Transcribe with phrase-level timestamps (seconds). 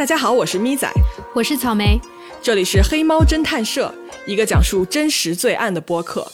[0.00, 0.90] 大家好，我是咪仔，
[1.34, 2.00] 我是草莓，
[2.40, 6.26] 这里是黑猫侦探社，一个讲述真实罪案的播客。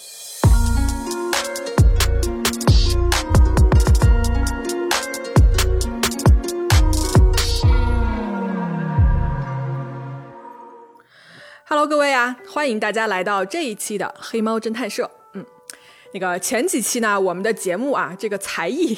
[11.64, 15.10] Hello，各位啊，欢迎大家来到这一期的黑猫侦探社。
[15.32, 15.44] 嗯，
[16.14, 18.96] 那个前几期呢，我们的节目啊，这个才艺。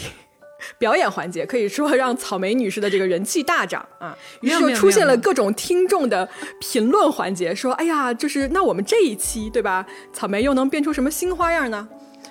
[0.77, 6.29] 表演环节可以说让草莓女士的这个人气大涨啊，于是就出现了各种听众的
[6.61, 9.86] 评论环节，说：“哎呀，就是那我们这一期对吧？
[10.13, 11.89] 草莓又能变出什么新花样呢？”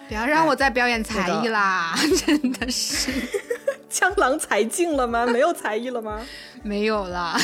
[0.07, 1.93] 不要让我再表演才艺啦！
[2.25, 3.11] 真的是
[3.89, 5.25] 江郎才尽了吗？
[5.25, 6.21] 没有才艺了吗？
[6.63, 7.37] 没有了。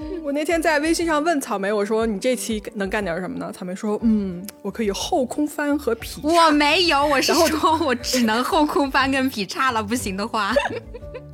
[0.22, 3.50] 我那天在微信上问草莓，我说你这期能干点什么呢？
[3.52, 6.28] 草莓说，嗯，我可以后空翻和劈叉。
[6.28, 10.54] 我没有，我是说我只能后空翻跟劈叉了，不行的话。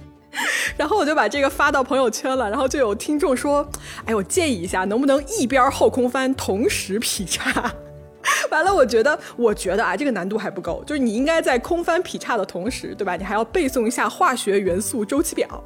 [0.77, 3.69] 然后我就把这个发到朋友圈了，然后就有听众说，
[4.05, 7.73] 哎，我建议一下，能不能一边后空翻同时劈叉？
[8.51, 13.17] 完了，我觉得，我觉得啊，这个难度还不够，就是你应该在空翻劈叉的同时，对吧？
[13.17, 15.62] 你还要背诵一下化学元素周期表。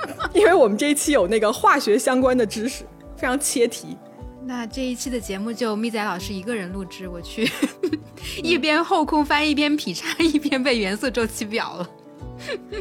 [0.34, 2.84] 因为我们这一期有那个化学相关的知识，
[3.16, 3.96] 非常切题。
[4.44, 7.50] 那这一期的节目就咪仔老师一个人录制，我去
[8.42, 11.90] 一边后空翻一边劈叉一边背元素周期表了，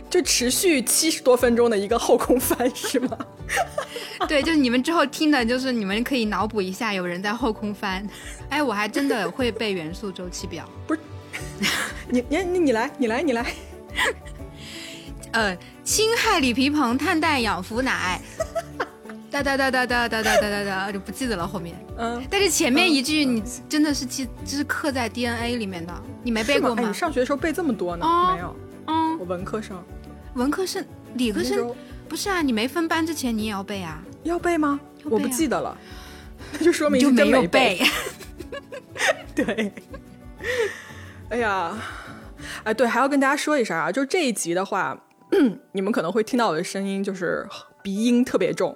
[0.09, 3.17] 就持续七十多分钟的一个后空翻是吗？
[4.29, 8.07] 对，就是你们之后听的，就是你们可以脑补一下有人在后空翻。
[8.49, 11.01] 哎，我还真的会背元素周期表，不是？
[12.09, 13.45] 你你你你来，你来你来。
[15.31, 18.19] 呃，氢氦锂铍硼碳氮氧氟氖，
[19.29, 21.75] 哒 哒哒哒哒哒哒哒哒哒，就不记得了后面。
[21.97, 26.81] 嗯，但是前面一句你真的是记，这是刻在 DNA 里面的，你没背过吗？
[26.87, 28.05] 你上学的时候背这么多呢？
[28.33, 28.55] 没有。
[28.87, 29.83] 嗯，我文科生。
[30.35, 31.73] 文科生，理科生
[32.07, 32.41] 不是啊？
[32.41, 34.01] 你没分班之前你也要背啊？
[34.23, 34.79] 要背吗？
[35.03, 35.77] 我不记得了，
[36.53, 37.81] 那 就说明就没有背。
[39.35, 39.71] 对。
[41.29, 41.77] 哎呀，
[42.63, 44.97] 哎，对，还要跟大家说一声啊，就这一集的话。
[45.73, 47.47] 你们可能会听到我的声音，就是
[47.81, 48.75] 鼻音特别重，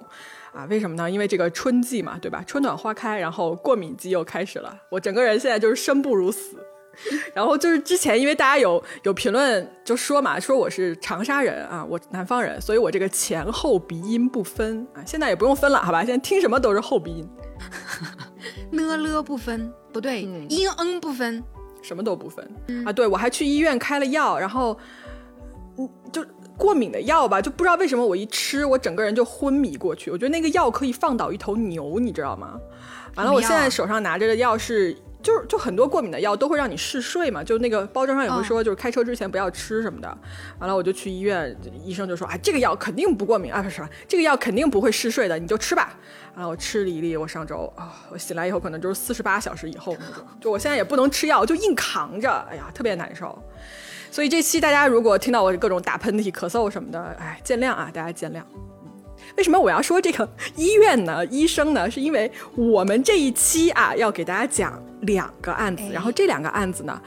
[0.52, 1.10] 啊，为什么呢？
[1.10, 2.42] 因为这个春季嘛，对吧？
[2.46, 6.56] 春暖花开，然后过敏季又开始了，我整个人现在就是生不如死。
[7.32, 15.02] 然后就是之前，因为大家有有评论就说嘛，说我是长沙人啊，我南方人，所以我这个前后鼻音不分啊。
[15.06, 16.04] 现在也不用分了，好吧？
[16.04, 17.28] 现在听什么都是后鼻音，
[18.72, 21.42] 呢了不分，不对，音嗯不分，
[21.80, 22.46] 什么都不分
[22.84, 22.92] 啊。
[22.92, 24.78] 对我还去医院开了药，然后
[25.78, 26.22] 嗯就。
[26.56, 30.10] 过敏的药吧，就不知道为什么我一吃，我整个人就昏迷过去。
[30.10, 32.58] 我觉得那个药可以放倒一头牛，你知道吗？
[33.16, 40.18] 完了，我现在手上拿着的药是，就是就很多过敏的药都会让你嗜睡嘛，就那个包装上也会说，就是开车之前不要吃什么的。
[40.58, 41.54] 完了，我就去医院，
[41.84, 45.94] 医生就说，啊，这个药肯定不过敏啊，不是，这个药肯定不会嗜睡的，你就吃吧。
[46.34, 53.38] 完了，我吃了一粒，我上周啊，我醒来以后可能就是四十八小时以后那种，就我现在也不能吃药，就硬扛着，哎呀，特别难受。
[54.12, 58.42] 所以这期大家如果听到我各种打喷嚏、咳嗽什么的，哎，见谅啊，大家见谅。
[59.38, 61.24] 为什么我要说这个医院呢？
[61.26, 61.90] 医生呢？
[61.90, 67.00] 是因为我们这一期啊，要给大家讲两个案子，然后这两个案子呢，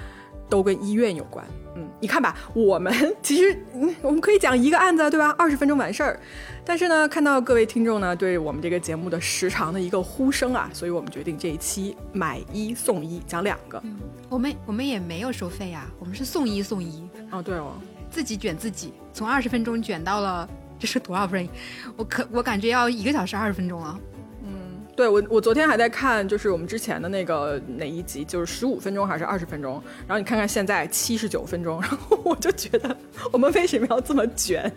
[0.49, 1.45] 都跟医院有关。
[1.75, 2.91] 嗯，你看吧，我们
[3.21, 3.55] 其实
[4.01, 5.35] 我们可以讲一个案子，对吧？
[5.37, 6.19] 二十分钟完事儿。
[6.67, 13.81] 但是呢，看到各位听众呢对我们这个节目的时长的一个呼声啊，所以我们决定这一期买一送一，讲两个。
[14.29, 17.07] 我们我们也没有收费呀，我们是送一送一。
[17.29, 17.73] 哦，对哦，
[18.09, 20.49] 自己卷自己，从二十分钟卷到了
[20.79, 21.47] 这是多少分？
[21.95, 23.99] 我可我感觉要一个小时二十分钟了。
[24.43, 29.73] 嗯，对我我昨天还在看，就是我们之前的那个哪一集，就是十五分钟还是二十分钟？
[30.07, 32.97] 然后你看看现在七十九分钟，然后我就觉得
[33.31, 34.71] 我们为什么要这么卷？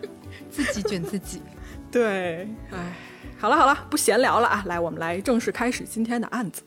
[0.51, 1.41] 自己卷自己。
[1.91, 2.95] 对，哎，
[3.39, 4.63] 好了好了，不闲聊了啊！
[4.67, 6.61] 来，我们来正式开始今天的案子。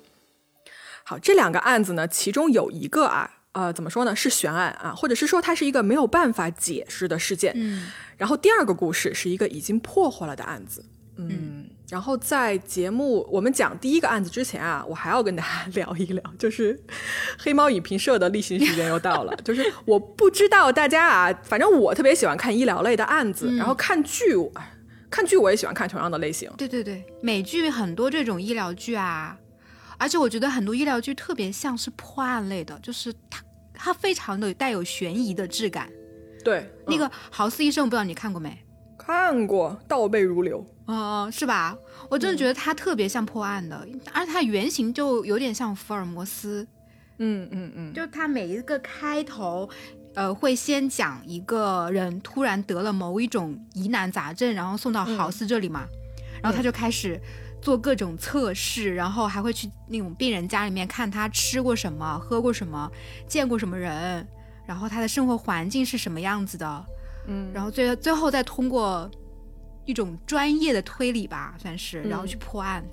[1.04, 7.52] 好，这两个案子呢，其中有一个啊，呃，怎么说呢，是悬案啊，或者是说它是一个没有办法解释的事件。
[7.54, 7.88] 嗯。
[8.16, 10.84] 然后第二个故事是一个已经破获了的案子。
[11.16, 11.66] 嗯。
[11.88, 16.80] 然后在节目我们讲第一个案子之前啊，我还要跟大家 聊一聊，就是
[17.38, 19.36] 黑猫影评社的例行时间又到了。
[19.44, 24.34] 就是我不知道大家啊，反正我特别喜欢看医疗类的案子，然后看剧。
[25.12, 29.38] 看剧我也喜欢看同样的类型，对对对，美剧很多这种医疗剧啊，
[29.98, 33.44] 而且我觉得很多医疗剧特别像是破案类的，就是它
[33.74, 35.90] 它非常的带有悬疑的质感。
[36.42, 38.58] 对，那个豪斯医生，不知道你看过没？
[38.98, 40.66] 看过，倒背如流。
[40.86, 41.76] 哦，是吧？
[42.08, 46.66] 我真的觉得它特别像破案的，而且它原型就有点像福尔摩斯。
[47.18, 49.68] 嗯嗯嗯，就它每一个开头。
[50.14, 55.86] 呃，会先讲一个人突然得了某一种疑难杂症，然后送到豪斯这里嘛，
[56.42, 57.18] 然后他就开始
[57.62, 62.90] 做各种测试，然后还会去那种病人家里面看他吃过什么、喝过什么、
[63.26, 64.26] 见过什么人，
[64.66, 66.86] 然后他的生活环境是什么样子的，
[67.28, 69.10] 嗯，然后最最后再通过
[69.86, 72.84] 一种专业的推理吧，算是，然后去破案，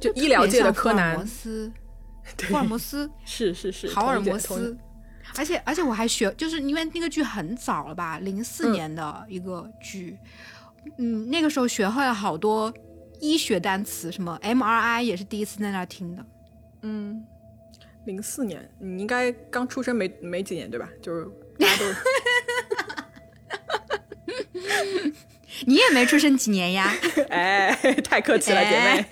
[0.00, 1.72] 就医疗界的柯南，福尔摩斯，
[2.48, 4.76] 福尔摩斯是是是，豪尔摩斯。
[5.38, 10.16] 而且而且我还学，就是因为那个剧很早了吧，零四年的一个剧，
[10.98, 12.72] 嗯，那个时候学会了好多
[13.20, 16.24] 医学单词，什么 MRI 也是第一次在那听的。
[16.82, 17.24] 嗯，
[18.04, 20.88] 零四年你应该刚出生没没几年对吧？
[21.02, 21.26] 就是
[21.58, 21.84] 大家都
[25.66, 26.94] 你也没出生几年呀？
[27.30, 27.74] 哎，
[28.04, 29.04] 太客气了，姐妹。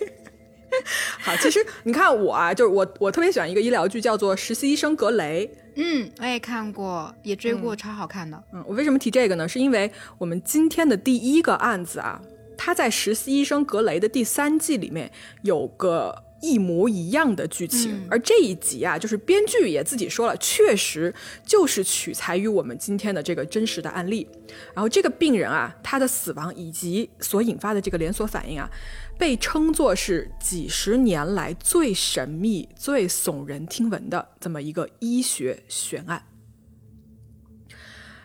[1.20, 5.46] 好，其实你看我啊，就是我我特别喜欢一个医疗剧，叫做《实习医生格雷》。
[5.76, 8.42] 嗯，我也看过，也追过，超好看的。
[8.52, 9.48] 嗯，我为什么提这个呢？
[9.48, 12.20] 是因为我们今天的第一个案子啊，
[12.56, 15.10] 他在《实习医生格雷》的第三季里面
[15.42, 21.12] 有个一模一样的剧情，而这一集啊，就是编剧也自己说了，确实
[21.46, 24.28] 就是取材于我们今天的这个真实的案例。
[24.74, 28.70] 然后这个病人啊，他的死亡以及所引发的这个连锁反应啊。
[29.16, 36.20] 被称作是几十年来最神秘、最耸人听闻的这么一个医学悬案。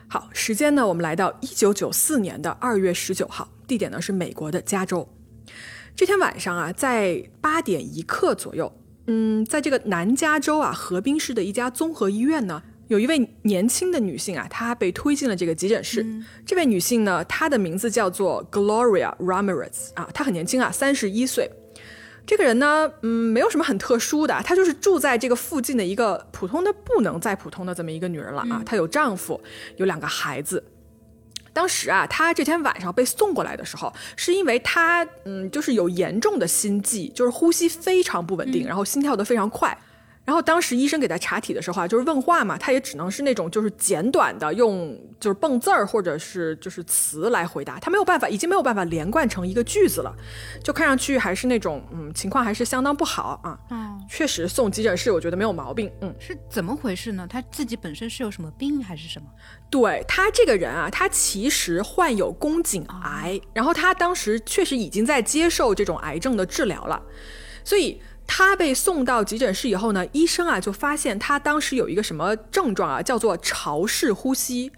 [0.07, 5.07] 好，时间呢，我们来到一九九四年的二月十九号，地点呢是美国的加州。
[5.99, 8.71] 这天晚上啊，在八点一刻左右，
[9.07, 12.63] 嗯，在这个南加州啊河滨市的一家综合医院呢。
[12.87, 16.05] 有一位年轻的女性啊，她被推进了这个急诊室。
[16.45, 21.51] 这位女性呢，她的名字叫做 Gloria Ramirez 啊，她很年轻啊，三十一岁。
[22.25, 28.63] 这个人呢，嗯，没有什么很特殊的，她就是住在这个附近的一个普通的不能再普通的这么一个女人了啊。
[28.65, 29.41] 她有丈夫，
[29.75, 30.63] 有两个孩子。
[31.53, 39.77] 当时啊，他这天晚上被送过来的时候，是因为他嗯，就是有严重的心悸，就是呼吸非常不稳定，然后心跳的非常快。
[40.29, 50.15] 然后当时医生给他查体的时候啊，就是问话嘛，他也只能是那种就是简短的用就是蹦字儿或者是就是词来回答，他没有办法，已经没有办法连贯成一个句子了，
[50.63, 53.59] 就看上去还是那种嗯情况还是相当不好啊。
[53.71, 55.91] 嗯，确实送急诊室我觉得没有毛病。
[56.01, 57.25] 嗯，是怎么回事呢？
[57.27, 59.25] 他自己本身是有什么病还是什么？
[59.71, 67.01] 对他这个人啊，他其实患有宫颈癌，然后他当时确实已经在接受这种癌症的治疗了，
[67.63, 67.99] 所以。
[68.31, 74.71] 他被送到急诊室以后呢，医生啊就发现他当时有一个什么症状啊，叫做潮式呼吸，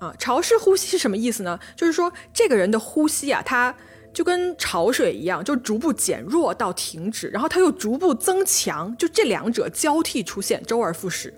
[0.00, 1.60] 啊，潮式呼吸是什么意思呢？
[1.76, 3.72] 就是说这个人的呼吸啊，他
[4.12, 11.32] 就跟潮水一样，就逐步减弱到停止，然后他又逐步增强，就这两者交替出现，周而复始，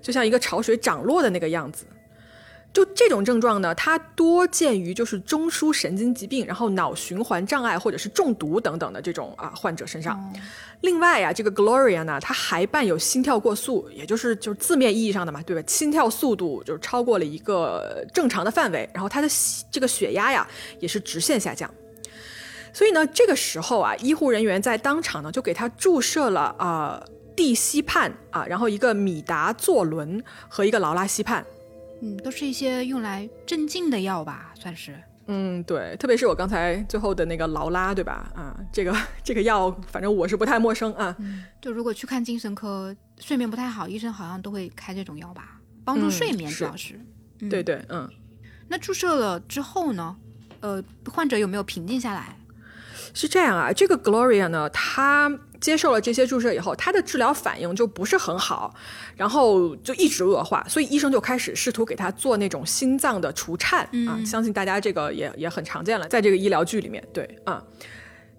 [0.00, 1.84] 就像一个潮水涨落的那个样子。
[2.72, 10.18] 就这种症状呢，它多见于就是中枢神经疾病，然后脑循环障碍或者是中毒等等的这种啊患者身上。
[10.80, 15.62] 另外呀，这个 Gloria 呢，它还伴有心跳过速，也就是就是字面意义上的嘛，对吧？
[15.66, 19.28] 心跳速度就是超过了一个正常的范围，然后它的
[19.70, 20.48] 这个血压呀
[20.80, 21.70] 也是直线下降。
[22.72, 27.04] 所以呢，这个时候啊，医护人员在当场呢就给她注射了啊
[27.36, 31.42] 地西泮啊，然后一个米达唑仑和一个劳拉西泮，
[32.02, 34.94] 嗯，都是一些用来镇静的药吧，算是。
[35.28, 38.30] 嗯，对，特别是我刚才最后的那个劳拉，对吧？
[38.34, 41.16] 啊，这个这个药，反正我是不太陌生啊。
[41.60, 47.00] 就如果去看精神科，睡眠不太好，医生好像都会开这种药吧，帮助睡眠主要是。
[47.48, 48.10] 对对，嗯。
[48.68, 50.16] 那注射了之后呢？
[50.60, 52.36] 呃，患者有没有平静下来？
[53.14, 55.30] 是这样啊，这个 Gloria 呢，她。
[55.62, 58.74] 接受了这些注射以后，她的治疗反应就不是很好，
[59.14, 64.18] 然后就一直恶化，所以医生就开始试图给她做那种心脏的除颤啊。
[64.26, 67.62] 相信大家这个也也很常见了，在这个医疗剧里面，对啊。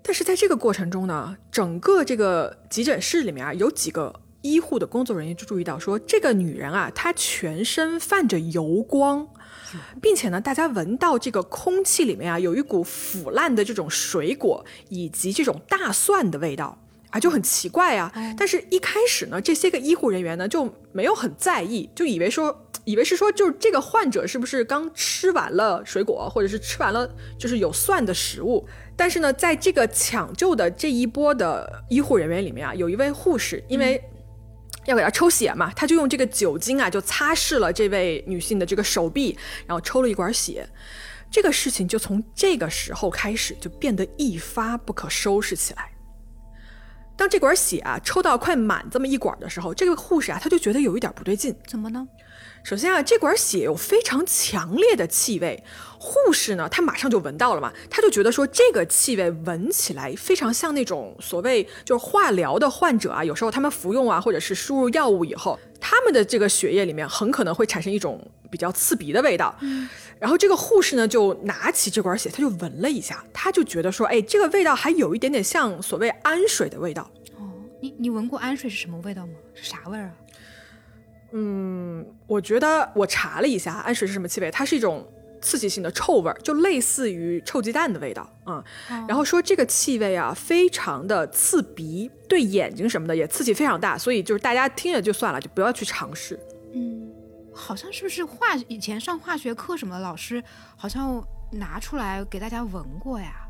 [0.02, 9.26] 但是在这个过程中呢，整个这个急诊室里面啊，有几个医护的工作人员就注意到说，这个女人啊，她全身泛着油光，
[10.02, 16.80] 并且呢，大家闻到这个空气里面啊，有一股腐烂的这种水果以及这种大蒜的味道。
[17.10, 18.12] 啊，就很奇怪啊！
[18.36, 28.68] 但是一开始呢，这些个医护人员呢就没有很在意，就以为说，以为是说，就是这个患者是不是刚吃完了水果，或者是吃完了就是有蒜的食物。
[28.96, 34.04] 但是呢，在这个抢救的这一波的医护人员里面啊，有一位护士，因为
[34.86, 40.68] 要给他抽血嘛，他就用这个酒精啊，就擦拭了这位女性的这个手臂，然后抽了一管血。
[41.32, 45.90] 这个事情就从这个时候开始就变得一发不可收拾起来。
[47.16, 51.56] 当这管血啊抽到快满这么一管的时候，这个护士啊他就觉得有一点不对劲。
[51.68, 52.08] 怎么呢？
[52.64, 55.62] 首先啊，这管血有非常强烈的气味，
[56.00, 69.54] 护士呢，他马上就闻到了嘛，他就觉得说这个气味闻起来非常像那种所谓就是化疗的患者啊，有时候他们服用啊，或者是输入药物以后，他们的这个血液里面很可能会产生一种比较刺鼻的味道。
[70.18, 77.12] 然后这个护士呢，就拿起这管血，他就闻了一下，他就觉得说，哎，这个味道还有一点点像所谓氨水的味道。
[77.38, 77.52] 哦，
[77.82, 79.34] 你你闻过氨水是什么味道吗？
[79.54, 80.12] 是啥味儿啊？
[81.36, 84.52] 嗯，我觉得我查了一下，氨水是什么气味？
[84.52, 85.04] 它是一种
[85.42, 88.64] 刺激性的臭味儿，就类似于臭鸡蛋的味道啊。
[89.08, 96.40] 然后说这个气味啊，非常的刺鼻，对眼睛什么的也刺激非常大，所以就是大家听着就算了，就不要去尝试。
[96.74, 97.12] 嗯，
[97.52, 100.44] 好像是不是化以前上化学课什么的，老师
[100.78, 101.22] 好像
[101.52, 103.43] 拿出来给大家闻过呀？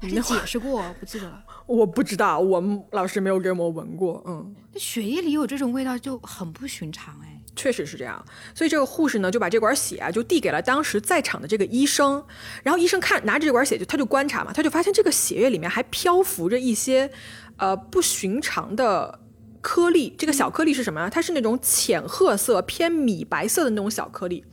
[0.00, 0.82] 还是解释过？
[1.00, 1.42] 不记得了。
[1.66, 4.22] 我不知道，我们老师没有给我们闻过。
[4.26, 7.32] 嗯，那血液里有这种味道就很不寻常哎。
[7.56, 8.22] 确实是这样，
[8.54, 12.22] 所以这个护士呢就把这管血啊就递给了当时在场的这个医生，
[12.62, 17.10] 然后医生看拿着这管血就他就观察嘛，他就发现这个血液里面还漂浮着一些
[17.56, 19.20] 呃不寻常的
[19.62, 20.14] 颗粒。
[20.18, 21.08] 这个小颗粒是什么呢？
[21.08, 24.44] 它是那种浅褐色偏米白色的那种小颗粒。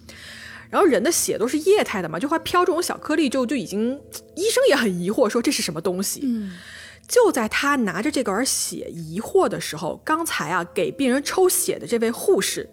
[0.73, 4.01] 然后人的血都是液态的嘛，就会飘这种小颗粒，就就已经
[4.33, 6.21] 医生也很疑惑，说这是什么东西。
[6.23, 6.53] 嗯。
[7.07, 12.67] 就在他拿着这管血疑惑的时候，刚才啊给病人抽血的这位护士，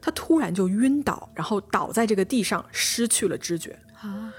[0.00, 3.76] 他突然就晕倒，然后倒在这个地上，失去了知觉。
[4.00, 4.32] 啊，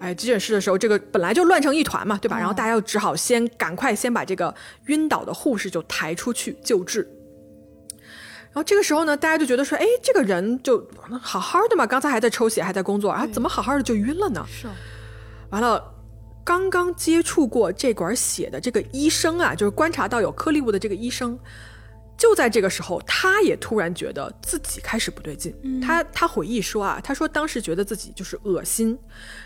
[0.00, 2.36] 哎，急诊室的时候，这个本来就乱成一团嘛，对吧？
[2.38, 4.52] 然后大家又只好先赶快先把这个
[4.86, 7.08] 晕倒的护士就抬出去救治。
[8.58, 10.84] 然后这个时候呢，大家就觉得说，哎，这个人就
[11.22, 14.44] 好好的嘛，刚才还在抽血，还在工作，啊，怎么好好的就晕了呢？
[14.50, 14.66] 是，
[15.50, 15.94] 完了。
[16.44, 21.38] 刚刚接触过这管血的这个医生啊，就是观察到有颗粒物的这个医生，
[22.16, 25.54] 就在这个时候，他也突然觉得自己开始不对劲。
[25.80, 28.98] 他他回忆说啊，他说当时觉得自己就是恶心，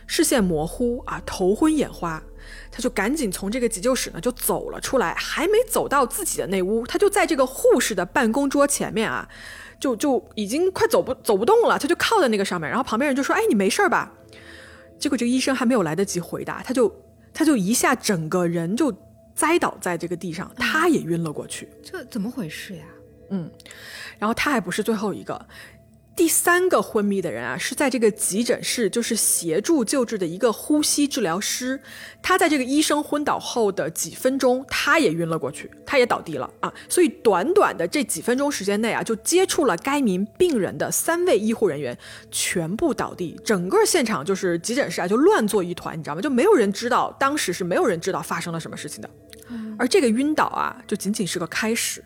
[0.06, 2.22] 视线模糊啊，头昏眼花，
[2.72, 9.28] 他就赶紧从这个急救室呢就走了出来，还没走到自己的那屋，他就在这个护士的办公桌前面啊，
[9.78, 14.14] 就就已经快走不走不动了，他就靠在那个上面，然后旁边人就说：“哎，你没事吧？”
[14.98, 16.90] 结果这个医生还没有来得及回答，他就
[17.34, 18.90] 他就一下整个人就
[19.34, 21.68] 栽倒在这个地上，他也晕了过去。
[21.84, 22.84] 这怎么回事呀？
[23.30, 23.50] 嗯，
[24.18, 25.46] 然后他还不是最后一个。
[26.14, 31.80] 第三个昏迷的人啊，是在这个急诊室，就是协助救治的一个呼吸治疗师。
[32.22, 36.72] 他在这个医生昏倒后的几分钟，他也晕了过去，他也倒地了啊。
[36.88, 41.96] 所以短短的这几分钟时间内啊，就接触了该名病人的三位医护人员
[42.30, 46.20] 全部倒地，整个现场就是急诊室啊，就乱作一团，你知道吗？
[46.20, 49.10] 就没有人知道当时是没有人知道发生了什么事情的。
[49.78, 52.04] 而这个晕倒啊，就仅仅是个开始。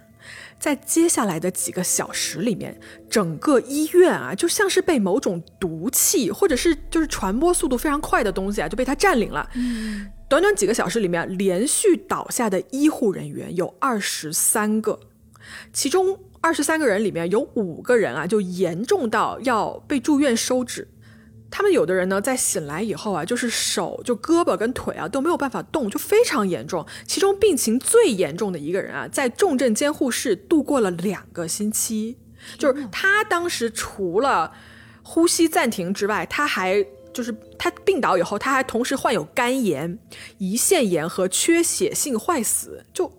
[0.59, 9.49] 在接下来的几个小时里面，整个医院啊，就像是被某种毒气，或者是就是传播速度非常快的东西啊，就被它占领了。
[9.55, 14.99] 嗯，短短几个小时里面，连续倒下的医护人员有二十三个，
[15.73, 20.89] 其中二十三个人里面有五个人啊，就严重到要被住院收治。
[21.57, 26.85] 他们有的人呢，在醒来以后啊，就是手就胳膊跟腿啊都没有办法动，就非常严重。
[27.07, 32.19] 其中病情最严重的一个人啊，在重症监护室度过了两个星期。
[32.59, 34.53] 就是他当时除了
[35.03, 39.99] 呼吸暂停之外，他还就是他病倒以后，他还同时患有肝炎、
[40.39, 42.85] 胰腺炎和缺血性坏死。
[42.93, 43.11] 就。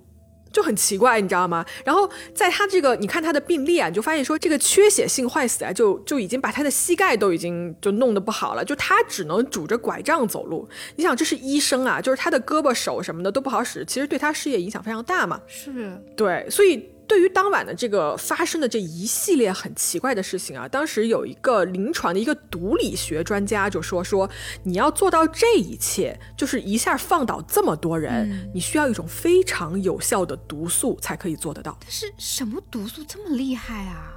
[0.57, 1.63] 就很奇怪，你知道吗？
[1.85, 10.67] 然后在他这个，你看他的病历啊，你就发现说这个缺血性坏死啊，就就已经把他的膝盖都已经就弄得不好了，就他只能拄着拐杖走路。
[10.95, 15.39] 你想，这是医生啊，就是他的胳膊手什么的都不好使，其实对他事业影响非常大嘛。
[15.45, 16.89] 是，对，所以。
[17.07, 24.29] 对于当晚的这个发生的这一系列很奇怪的事情啊，当时有一个临床的一个毒理学专家就说说，
[24.63, 31.77] 你要做到这一切，就是一下放倒这么多人，你需要一种非常有效的毒素才可以做得到。
[31.81, 34.13] 但是什么毒素这么厉害啊？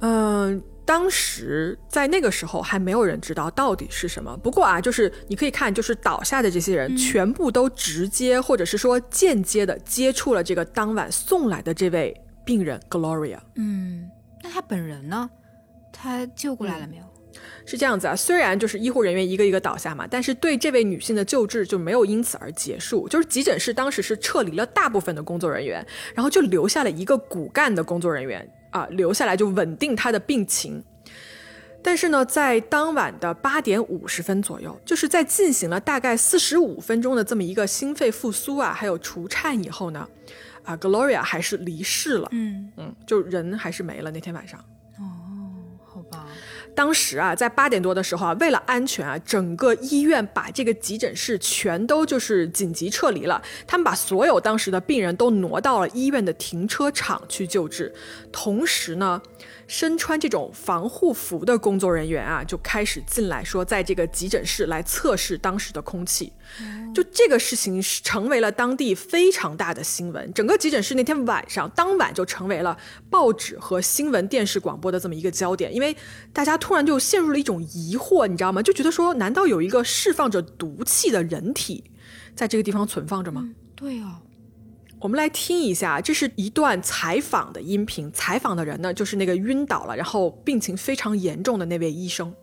[0.00, 0.62] 嗯。
[0.88, 4.34] 当时在那个时候还没有人知道到底是什么。
[4.38, 13.36] 不过啊，就是你可以看，就是倒下的这些人全部都直接或者是说间接的接触了这个当晚送来的这位病人 Gloria。
[13.56, 14.10] 嗯，
[14.42, 15.28] 那他本人呢？
[15.92, 17.02] 他救过来了没有？
[17.66, 23.06] 是这样子啊，虽然就是医护人员一个一个倒下嘛，但是对这位女性的救治就没有因此而结束。
[23.10, 28.50] 就是急诊室当时是撤离了大部分的工作人员，然后就留下了一个骨干的工作人员。
[28.70, 30.82] 啊，留下来就稳定他的病情。
[31.80, 40.06] 但是呢，在当晚的八点五十分左右，就是在进行了大概四十五分钟的这么一个心肺复苏啊，还有除颤以后呢，
[40.64, 42.28] 啊，Gloria 还是离世了。
[42.32, 44.62] 嗯嗯，就人还是没了那天晚上。
[46.78, 53.42] 当时啊，在八点多的时候啊，为了安全啊，整个医院把这个急诊室全都就是紧急撤离了。
[53.66, 57.92] 他们把所有当时的病人都挪到了医院的停车场去救治，
[58.30, 59.20] 同时呢。
[59.68, 66.32] 身穿这种防护服的工作人员啊，就开始进来说，在这个急诊室来测试当时的空气。
[66.94, 70.32] 就这个事情是成为了当地非常大的新闻。
[70.32, 72.76] 整个急诊室那天晚上当晚就成为了
[73.10, 75.94] 报纸和新闻电视广播的这么一个焦点，因为
[76.32, 78.62] 大家突然就陷入了一种疑惑，你知道吗？
[78.62, 81.84] 就觉得说，难道有一个释放着毒气的人体
[82.34, 83.50] 在这个地方存放着吗？
[83.76, 84.22] 对哦。
[84.99, 88.09] 我们来听一下，这是一段采访的音频。
[88.13, 92.33] 采访的人呢，就是那个晕倒了，然后病情非常严重的那位医生。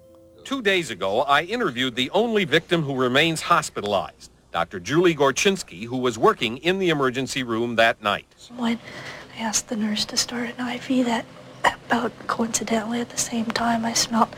[0.45, 4.81] Two days ago, I interviewed the only victim who remains hospitalized, Dr.
[4.81, 8.27] Julie Gorchinsky, who was working in the emergency room that night.
[8.57, 8.79] When
[9.39, 11.25] I asked the nurse to start an IV, that
[11.63, 14.29] about coincidentally at the same time I smelled,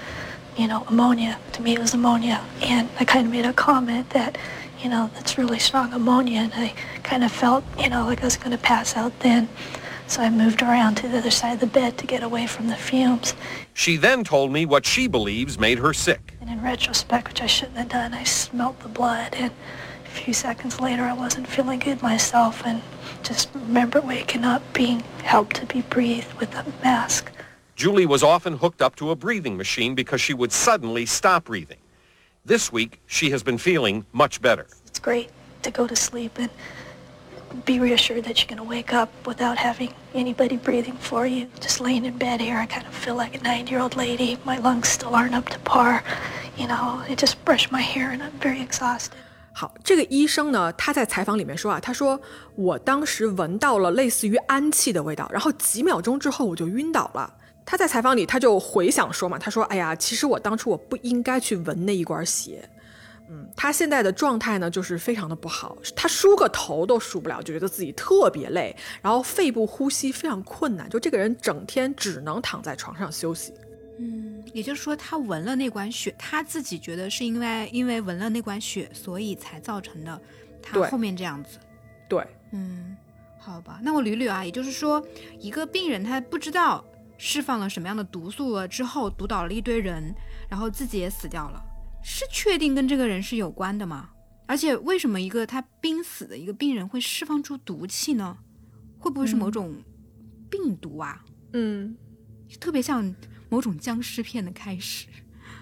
[0.56, 1.38] you know, ammonia.
[1.52, 4.36] To me, it was ammonia, and I kind of made a comment that
[4.81, 8.25] you know, that's really strong ammonia, and I kind of felt, you know, like I
[8.25, 9.49] was going to pass out then.
[10.07, 12.67] So I moved around to the other side of the bed to get away from
[12.67, 13.33] the fumes.
[13.73, 16.35] She then told me what she believes made her sick.
[16.39, 19.51] And in retrospect, which I shouldn't have done, I smelt the blood, and
[20.05, 22.81] a few seconds later, I wasn't feeling good myself, and
[23.23, 27.31] just remember waking up being helped to be breathed with a mask.
[27.75, 31.77] Julie was often hooked up to a breathing machine because she would suddenly stop breathing.
[32.46, 34.66] This week, she has been feeling much better.
[34.86, 35.28] It's great
[35.62, 36.50] to go to sleep and
[37.64, 41.46] be reassured that you're going to wake up without having anybody breathing for you.
[41.60, 44.38] Just laying in bed here, I kind of feel like a nine-year-old lady.
[44.44, 46.02] My lungs still aren't up to par.
[46.56, 49.18] You know, I just brush my hair and I'm very exhausted.
[49.54, 52.20] 好，这个医生呢，他在采访里面说啊，他说
[52.56, 57.32] 我当时闻到了类似于氨气的味道，然后几秒钟之后我就晕倒了。
[57.69, 62.67] 他在采访里，他就回想说嘛，他说：“哎呀，其实我当初我不应该去闻那一管血。”
[63.29, 73.53] 嗯，他现在的状态呢，就是非常的不好，他梳个头都梳不了，就觉得自己特别累，然后肺部呼吸非常困难，就这个人整天只能躺在床上休息。
[73.99, 80.21] 嗯，也就是说，他闻了那管血，他自己觉得是因为因为闻了那管血，所以才造成的
[80.61, 81.57] 他后面这样子。
[82.07, 82.95] 对，嗯，
[83.37, 85.05] 好吧，那我捋捋啊，也就是说，
[85.37, 86.81] 一个病人他不知道。
[87.17, 90.13] 释放了什么样的毒素了之后毒倒了一堆人，
[90.49, 91.61] 然后自己也死掉了，
[92.03, 94.09] 是确定跟这个人是有关的吗？
[94.45, 98.37] 而且为什么一个他濒死的一个病人会释放出毒气呢？
[98.99, 99.75] 会不会是某种
[100.49, 101.23] 病毒啊？
[101.53, 101.97] 嗯，
[102.59, 103.13] 特别像
[103.49, 105.07] 某种僵尸片的开始。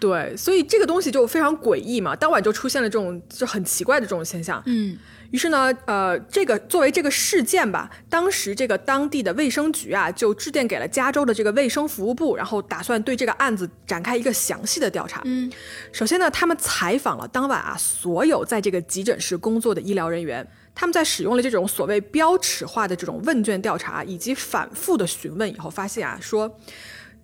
[0.06, 4.62] 对，所以这个东西就非常诡异嘛，当晚就出现了这种就很奇怪的这种现象。
[4.68, 4.96] 嗯。
[5.32, 15.22] 于是呢，呃，这个作为这个事件吧，当时这个当地的卫生局啊，就致电给了加州的这个卫生服务部，然后打算对这个案子展开一个详细的调查。
[15.26, 15.52] 嗯，
[15.92, 26.56] 首先呢，他们采访了当晚啊所有在这个急诊室工作的医疗人员，他们在使用了这种所谓标尺化的这种问卷调查以及反复的询问以后，发现啊说。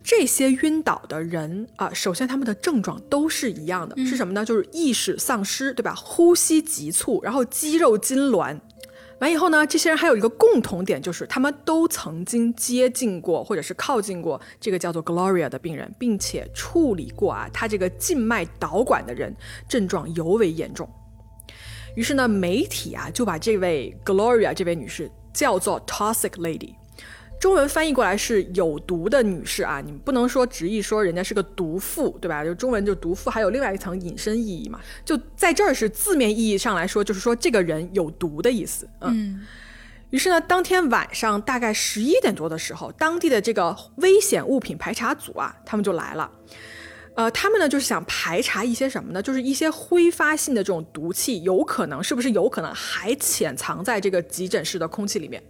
[0.03, 4.43] 这些晕倒的人啊，首先他们的症状都是一样的，是什么呢？
[4.43, 5.93] 就是意识丧失，对吧？
[5.95, 8.59] 呼吸急促，然后肌肉痉挛。
[9.19, 19.31] 完以后呢，这些人还有一个共同点，就是他们都曾经接近过或者是靠近过这个叫做 Gloria 的病人，并且处理过啊，他这个静脉导管的人
[19.69, 20.89] 症状尤为严重。
[21.95, 26.73] 于是呢，媒体啊就把这位 Gloria 这位女士叫做 Toxic Lady。
[27.41, 32.45] 中文翻译过来是有毒的女士啊，你不能说直译说人家是个毒妇，对吧？
[32.45, 34.80] 就中文就毒妇，还有另外一层引申意义嘛。
[35.04, 38.88] 就在这儿是字面意义上来说，就是说这个人有毒的意思。
[38.99, 39.41] 嗯。
[40.12, 46.30] 于是呢，当天晚上大概十一点多的时候，当地的这个危险物品排查组啊，他们就来了。
[47.13, 49.21] 呃，他们呢就是想排查一些什么呢？
[49.21, 55.43] 就是一些挥发性的这种毒气，有可能是不是有可能还潜藏在这个急诊室的空气里面。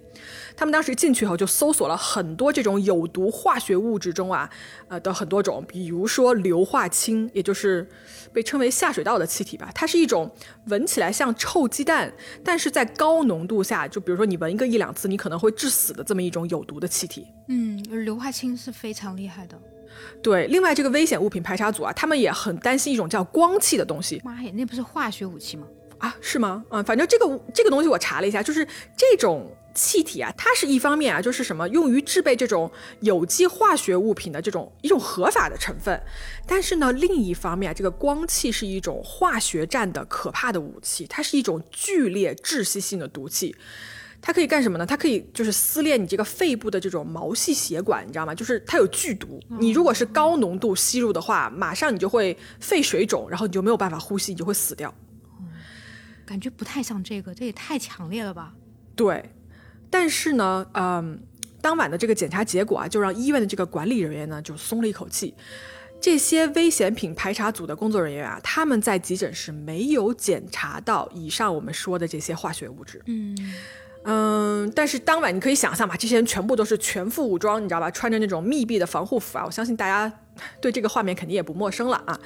[0.55, 4.49] 他们当时进去以后，就搜索了很多这种有毒化学物质中啊，
[4.87, 7.87] 呃的很多种，比如说硫化氢，也就是
[8.33, 9.71] 被称为下水道的气体吧。
[9.73, 10.29] 它是一种
[10.65, 12.11] 闻起来像臭鸡蛋，
[12.43, 17.27] 但是在高浓度下，就比如说你闻一个一两次，你可能会致死的这么一种有毒的气体。
[17.47, 19.57] 嗯，硫化氢是非常厉害的。
[20.21, 24.21] 对，另外这个危险物品排查组啊，他们也很担心一种叫光气的东西。
[24.23, 25.67] 妈呀，那不是化学武器吗？
[25.97, 26.63] 啊，是吗？
[26.69, 36.01] 嗯，反正这个这个东西我查了一下，就是这种气体啊，它是一方面啊，就是什么用于制备这种有机化学物品的这种一种合法的成分，
[36.47, 43.55] 但是呢，另一方面，这个光气是一种化学战的可怕的武器，它是一种剧烈窒息性的毒气。
[44.21, 44.85] 它可以干什么呢？
[44.85, 48.35] 它可以就是撕裂你这个肺部的这种毛细血管，你知道吗？
[48.35, 54.93] 就是它有剧毒，你如果是高浓度吸入的话，马上你就会肺水肿，然后你就没有办法呼吸，你就会死掉。
[56.23, 58.53] 感觉不太像这个，这也太强烈了吧？
[58.95, 59.31] 对，
[59.89, 61.19] 但是呢，嗯，
[61.59, 65.33] 当晚的这个检查结果啊，就让医院的这个管理人员呢就松了一口气。
[65.99, 73.01] 这些危险品排查组的工作人员啊，他们在急诊室没有检查到以上我们说的这些化学物质。
[73.07, 73.35] 嗯。
[74.03, 77.91] 嗯，但是当晚你可以想象吧，这些人全部都是全副武装，你知道吧？
[77.91, 80.11] 穿着那种密闭的防护服啊，我相信大家
[80.59, 82.19] 对这个画面肯定也不陌生了啊。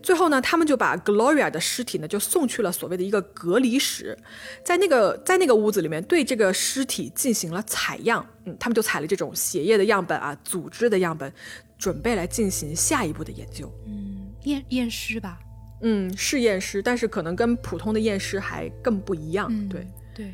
[0.00, 4.16] 最后呢，他们就把 Gloria 的尸体呢就送去了所谓的一个隔离室，
[4.64, 11.32] 在那个在那个屋子里面对这个尸体进行了采样，嗯，他们就采了这种血液的样本啊，组织的样本，
[11.76, 13.68] 准备来进行下一步的研究。
[13.86, 15.40] 嗯，验验尸吧？
[15.82, 19.50] 嗯，是验尸，但是可能跟普通的验尸还更不一样。
[19.68, 19.84] 对
[20.14, 20.32] 对。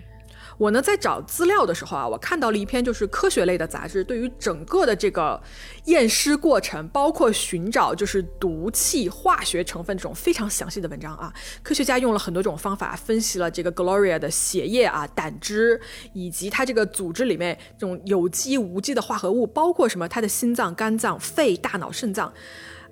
[0.63, 5.43] 我呢在找资料的时候啊，我看到了一篇就是科学类的杂志，对于整个的这个
[5.87, 11.35] 验尸过程，包括寻找就是毒气化学成分这种非常详细的文章啊。
[11.65, 15.81] 科学家用了很多种方法分析了这个 Gloria 的血液啊、胆汁，
[16.13, 22.33] 以及它这个组织里面这种有机无机的化合物，包括什么它的心脏、肝脏、肺、大脑、肾脏，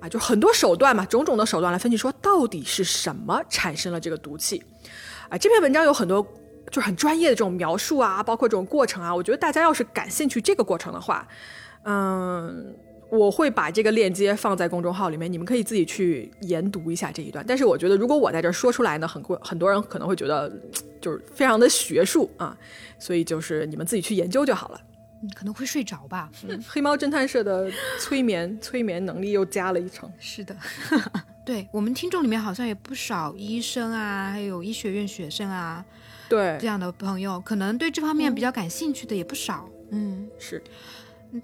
[0.01, 4.61] 啊，就很多手段嘛，种种的手段来分析说到底是什么产生了这个毒气。
[5.29, 6.27] 啊，这篇文章有很多。
[6.71, 11.27] 就很专业的这种描述啊，包括这种过程啊，我觉得大家要是感兴趣这个过程的话，
[11.83, 12.73] 嗯，
[13.09, 17.43] 我会把这个链接放在公众号里面，你们可以自己去研读一下这一段。
[17.45, 20.49] 但是我觉得如果我在这说出来呢，很很多人可能会觉得
[21.01, 22.57] 就是非常的学术啊，
[22.97, 24.79] 所以就是你们自己去研究就好了。
[25.23, 26.31] 你可能会睡着吧？
[26.67, 30.11] 黑猫侦探社的催眠催眠能力又加了一层。
[30.19, 30.55] 是的，
[31.45, 35.85] 对我们听众里面好像也不少医生啊，还有医学院学生啊。
[36.31, 39.67] 对这样的朋友，可能对这方面比较感兴趣的也不少。
[39.91, 40.63] 嗯，是。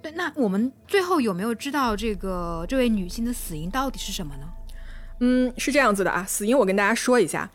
[0.02, 4.48] 对，那我们最后有没有知道这个这位女性的死因到底是什么呢？
[5.20, 7.50] 嗯，是这样子的啊，死因我跟大家说一下。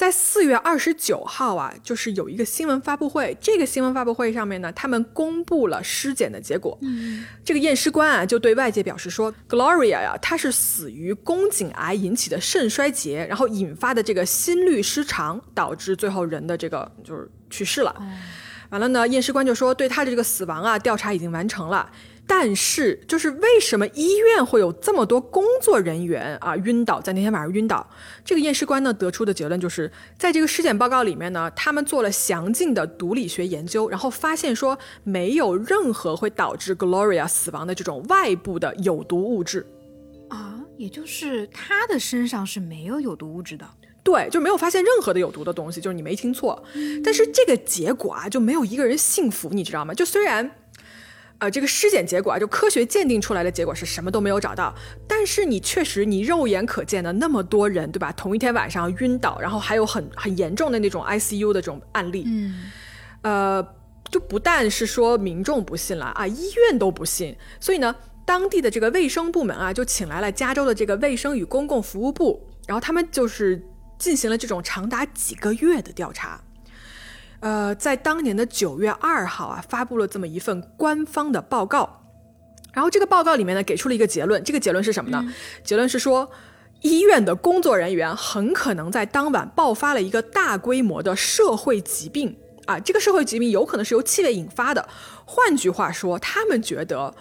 [0.00, 3.36] 在四月二十九号啊，就是有一个新闻发布会。
[3.38, 6.78] 这个新闻发布会上面呢，他们公布了尸检的结果。
[6.80, 17.94] 嗯，这个验尸官啊，就对外界表示说，Gloria 呀，她是死于宫颈癌引起的肾衰竭，然后引发的这个心律失常，导致最后人的这个就是去世了。
[18.70, 21.90] 完了呢，验尸官就说，对他的这个死亡啊，调查已经完成了。
[22.32, 27.84] 但是，就是为什么医院会有这么多工作人员啊晕倒，在那天晚上晕倒？
[28.24, 39.66] 这个验尸官呢得出的结论就是，在这个尸检报告里面呢，他们做了详尽的毒理学研究，然后发现说没有任何会导致 Gloria 死亡的这种外部的有毒物质
[40.28, 43.68] 啊，也就是他的身上是没有有毒物质的。
[44.04, 46.62] 对，就没有发现任何的有毒的东西，就是你没听错。
[47.04, 49.92] 但是这个结果啊，就没有一个人信服，你知道吗？
[49.92, 50.48] 就虽然。
[51.40, 54.74] 呃，这个尸检结果啊，就科学鉴定出来的结果是什么都没有找到，
[55.08, 58.12] 但是你确实你肉眼可见的那么多人，对吧？
[58.12, 62.70] 同一天晚上晕倒，然后还有很很严重的那种 ICU 的这种案例，嗯，
[63.22, 63.66] 呃，
[64.10, 73.62] 就不但是说民众不信了啊，医院都不信，所以呢，当地的这个卫生部门啊，就请来了加州的这个卫生与公共服务部，然后他们就是
[73.98, 76.38] 进行了这种长达几个月的调查。
[77.40, 82.04] 呃，在当年的九月二号啊，发布了这么一份官方的报告，
[82.72, 84.44] 然后这个报告里面呢，给出了一个结论。
[84.44, 85.34] 这个结论是什么呢？
[85.64, 86.30] 结论是说，
[86.82, 94.86] 医院的工作人员很可能在当晚爆发了一个大规模的社会疾病啊，这个社会疾病有可能是由气味引发的。
[95.24, 97.14] 换句话说，他们觉得，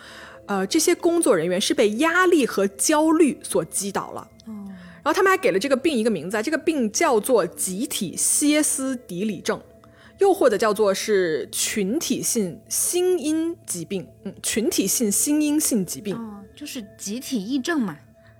[0.48, 4.28] 呃，这些工作人员是被压力和焦虑所击倒了。
[5.02, 9.60] 然后他们还给了这个病一个名字，这个病叫做集体歇斯底里症。
[10.20, 17.98] 又或者叫做是群体性心因疾病，嗯，群体性心因性疾病，哦，就是集体癔症嘛，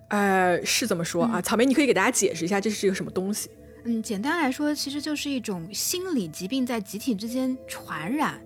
[0.10, 1.42] 呃，是这么说啊？
[1.42, 3.50] 草莓，你可以给大家解释一下这是一个什么东西？
[3.86, 8.42] 嗯，简单来说，其实就是一种心理疾病在集体之间传染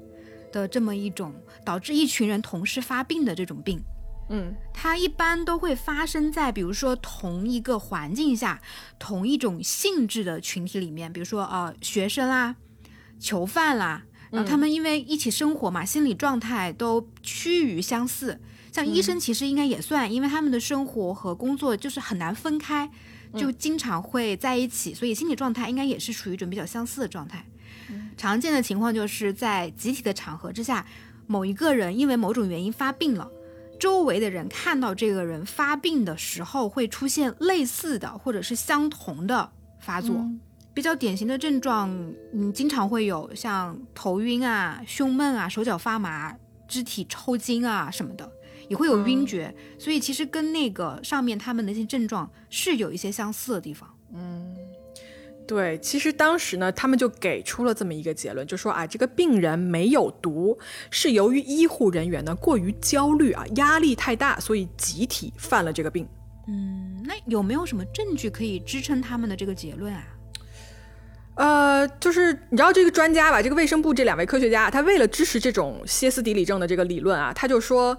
[0.52, 1.34] 的这么一种，
[1.66, 3.82] 导致一群人同时发病的这种病。
[4.30, 8.62] 嗯，它一般都会发生在比如说同一个环境下、
[9.00, 12.56] 同一种性质的群体里面，比如说呃学生啊。
[13.20, 18.40] 囚犯啦，然后他们因为一起生活嘛，心理状态都趋于相似。
[18.72, 22.90] 像医生其实应该也算，因为他们的生活和工作就是很难分开，
[23.36, 27.46] 就经常会在一起，所以心理状态应该也是处于一种比较相似的状态。
[28.18, 30.84] 常见的情况就是在集体的场合之下，
[31.28, 33.30] 某一个人因为某种原因发病了，
[33.80, 40.28] 周围的人看到这个人发病的时候，会出现类似的或者是相同的发作。
[40.74, 41.90] 比较典型的症状，
[42.34, 46.36] 嗯，经常会有像头晕啊、胸闷啊、手脚发麻、
[46.68, 48.32] 肢体抽筋啊什么的，
[48.70, 49.54] 也会有晕厥。
[49.78, 53.90] 所以其实跟那个上面他们的一些症状是有一些相似的地方。
[54.14, 54.56] 嗯。
[55.46, 60.58] 对，其实当时呢，他们就给出了这么一个结论，就说啊，这个病人没有毒，
[60.90, 66.08] 是由于医护人员呢过于焦虑啊，压力太大，所以集体犯了这个病。
[66.48, 70.08] 嗯，那有没有什么证据可以支撑他们的这个结论啊？
[71.36, 77.98] 呃，就是你知道这个专家吧，这个卫生部这两位科学家，他为了支持这种歇斯底里症的这个理论啊，他就说。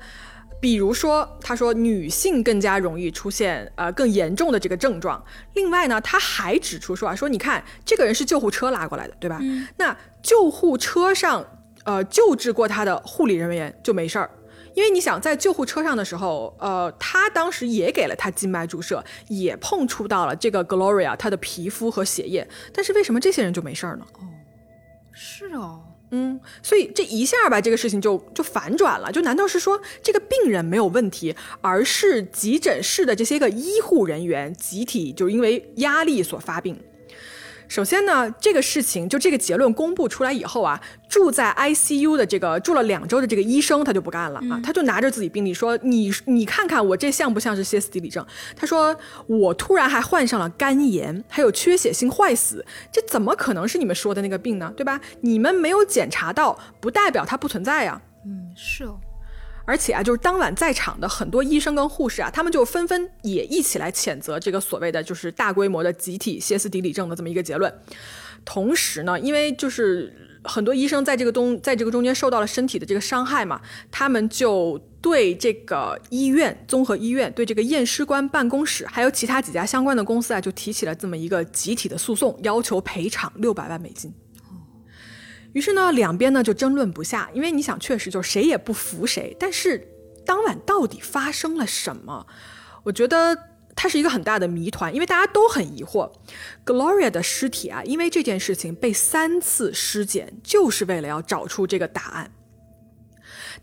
[0.61, 5.23] 比如说，他说女性更加容易出现呃更严重的这个症状。
[5.53, 9.39] 另外呢，他还指出说啊，说你看这个人是救护车拉过来的，对吧？
[9.77, 11.45] 那救护车上
[11.85, 14.31] 呃救治过他的护理人员就没事儿，
[14.75, 24.05] 因为你想在救护车上的时候，呃，他当时也给了他静脉注射，也碰触到了这个 Gloria 她的皮肤和血液，但是为什么这些人就没事儿呢？
[24.15, 24.27] 哦，
[25.13, 25.81] 是哦。
[26.11, 29.11] 嗯，所以这一下吧，这个事情就就反转了。
[29.11, 36.79] 就难道是说这个病人没有问题，而是急诊室的这些个医护人员集体就因为压力所发病？
[37.69, 48.25] 首先呢，这个事情就这个结论公布出来以后啊，住在 ICU 的这个住了两周的这个医生他就不干了啊，他就拿着自己病历说：“你你看看我这像不像是歇斯底里症？”
[48.55, 48.97] 他说
[49.27, 54.73] ：“我突然还患上了肝炎，还有缺血性坏死，这怎么可能是你们说的那个病呢？
[54.77, 55.01] 对吧？
[55.23, 58.99] 你们没有检查到，不代表它不存在呀。”嗯，是哦。
[59.67, 67.73] 而且啊，就是当晚在场的很多医生跟护士啊，他们就纷纷也一起来谴责这个所谓的就是大规模的集体歇斯底里症的这么一个结论。
[68.45, 73.59] 同时呢，因为就是很多医生在这个东在这个中间受到了身体的这个伤害嘛，
[73.91, 84.13] 他们就对这个医院综合医院对这个验尸官办公室还有其他几家相关的公司啊，就提起了这么一个集体的诉讼，要求赔偿六百万美金。
[85.55, 89.35] 于是呢，两边呢就争论不下，因为你想，确实就是谁也不服谁。
[89.41, 89.89] 但是
[90.27, 92.27] 当晚到底发生了什么？
[92.83, 93.39] 我觉得
[93.75, 96.11] 它是一个很大的谜团，因为大家都很疑惑。
[96.67, 102.31] Gloria 的尸体啊，因为这件事情被三次尸检，就是为了要找出这个答案。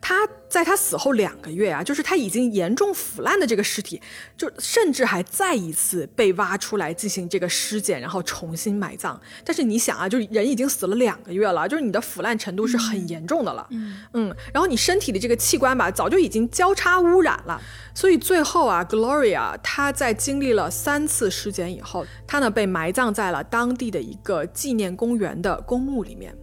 [0.01, 4.01] 他在他死后两个月啊，就是他已经严重腐烂的这个尸体，
[4.35, 9.21] 就甚至还再一次被挖出来进行这个尸检，然后重新埋葬。
[9.45, 13.67] 但是你想啊，就是人已经死了两个月了，就是你的腐烂程度是很严重的了，
[14.13, 17.61] 嗯，然后你身体的这个器官吧，早就已经交叉污染了。
[17.93, 26.35] 所以最后啊，Gloria 她在经历了三次尸检以后，他呢被埋葬在了当地的一个纪念公园的公墓里面。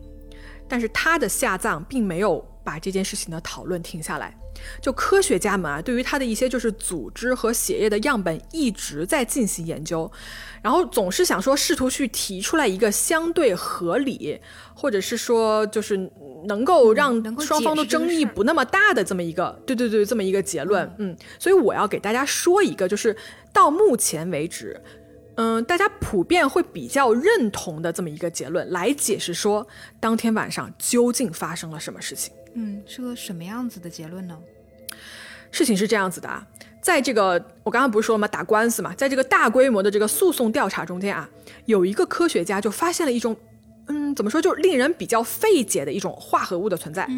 [0.69, 2.47] 但是他的下葬并没有。
[2.69, 4.37] 把这件事情的讨论停下来，
[4.83, 10.11] 就科学家们啊，对于他的一些就是组织和血液的样本一直在进行研究，
[10.61, 14.39] 然后总是想说试图去提出来一个相对合理，
[14.75, 15.97] 或者是说就是
[16.45, 20.95] 能够让双方都争议不那么大的这么一个，对对对，这么一个结论。
[20.99, 23.17] 嗯，所以我要给大家说一个，就是
[23.51, 24.79] 到目前为止。
[25.41, 29.67] 嗯，大家普遍会比较认同的这么一个结论来解释说，
[30.01, 32.35] 当天晚上究竟发生了什么事情？
[32.55, 34.39] 嗯，是个什么样子的结论呢？
[35.51, 36.47] 事情是这样子的啊，
[36.83, 37.33] 在这个
[37.63, 38.29] 我刚刚不是说了吗？
[38.29, 41.29] 打官司嘛，在这个大规模的这个诉讼调查中间啊，
[41.65, 43.37] 有一个科学家就发现了一种。
[43.91, 47.09] 嗯，怎么说，就是令人比较费解的一种化合物的存在。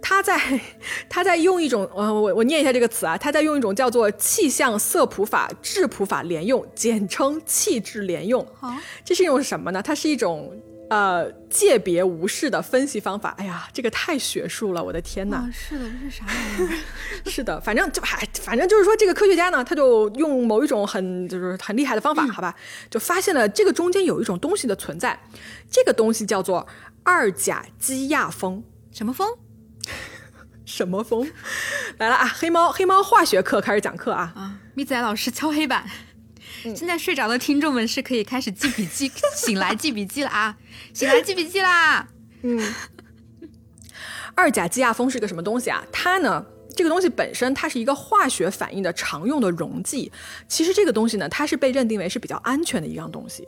[0.00, 0.38] 他在
[1.10, 8.46] 他在用一种，呃，我我念一下这个词啊，他在用一种叫做气象色谱法质谱法连用，简称气质连用。
[8.54, 8.72] 好，
[9.04, 9.82] 这是一种什么呢？
[9.82, 10.56] 它是一种。
[10.92, 15.48] 呃，界别无视的分析方法，哎呀，这个太学术了，我的天哪！
[15.50, 16.76] 是的，这是啥玩意儿？
[17.24, 22.54] 是的，反正就还，反正就是说，这个科学家呢，他就用某一种很就是很厉害的方法，好吧，
[22.90, 25.18] 就发现了这个中间有一种东西的存在，
[25.70, 26.68] 这个东西叫做
[27.02, 28.62] 二甲基亚风。
[28.92, 29.26] 什么风？
[30.66, 31.26] 什么风？
[31.96, 32.26] 来了啊！
[32.26, 34.30] 黑猫黑猫化学课开始讲课啊！
[34.36, 35.86] 啊，米仔老师敲黑板。
[36.62, 40.56] 现在睡着的听众们是可以开始记笔记， 醒来记笔记了啊！
[40.94, 42.06] 醒来记笔记啦！
[42.42, 42.74] 嗯，
[44.34, 45.84] 二甲基亚砜是个什么东西啊？
[45.92, 46.44] 它呢，
[46.76, 50.10] 这个东西本身它是一个化学反应的常用的溶剂。
[50.48, 53.46] 其实这个东西呢，它是被认定为是比较安全的一样东西。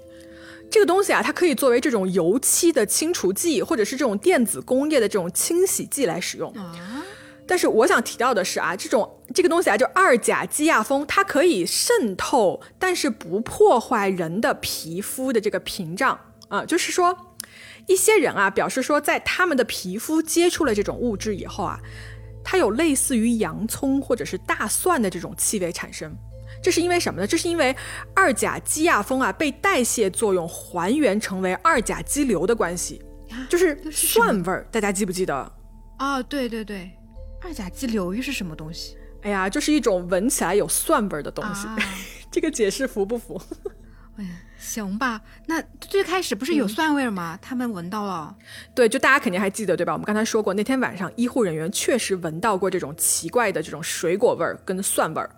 [0.71, 6.53] 这个东西啊，它可以作为这种油漆的清除剂，或者是这种电子工业的这种清洗剂来使用。
[7.47, 16.65] 但是我想提到的是啊，这种这个东西啊，就二甲基亚碸，它可以渗透，但是不破坏人的皮肤的这个屏障啊。
[16.65, 17.37] 就是说，
[17.87, 21.79] 一些人啊表示说，在他们的皮肤接触了这种物质以后啊，
[22.43, 26.17] 它有类似于洋葱或者是大蒜的这种气味产生。
[26.63, 27.27] 这是因为什么呢？
[27.27, 27.77] 这是因为
[28.15, 33.03] 二甲基亚砜啊被代谢作用还原成为二甲基硫的关系，
[33.51, 34.67] 就是蒜味儿。
[34.71, 35.53] 大家记不记得？
[35.99, 36.91] 哦，对对对。
[37.45, 38.97] 二甲基硫又是什么东西？
[39.23, 41.69] 哎呀，就是一种闻起来有蒜味儿的东西。
[42.33, 43.41] 这个解释服不服？
[44.17, 45.21] 哎呀，行吧。
[45.47, 47.39] 那最开始不是有蒜味儿吗？
[47.43, 48.35] 他们闻到了。
[48.75, 49.93] 对，就大家肯定还记得对吧？
[49.93, 55.29] 我们刚才说过，那天晚上医护人员确实闻到过这种奇怪的这种水果味儿跟蒜味儿。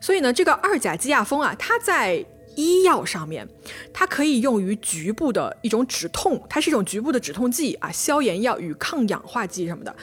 [0.00, 3.48] 所以呢，这个二甲基亚砜啊，它在医药上面，
[3.92, 9.94] 它可以用于局部的一种止痛，它是一种局部的止痛剂啊，消炎药与抗氧化剂什么的。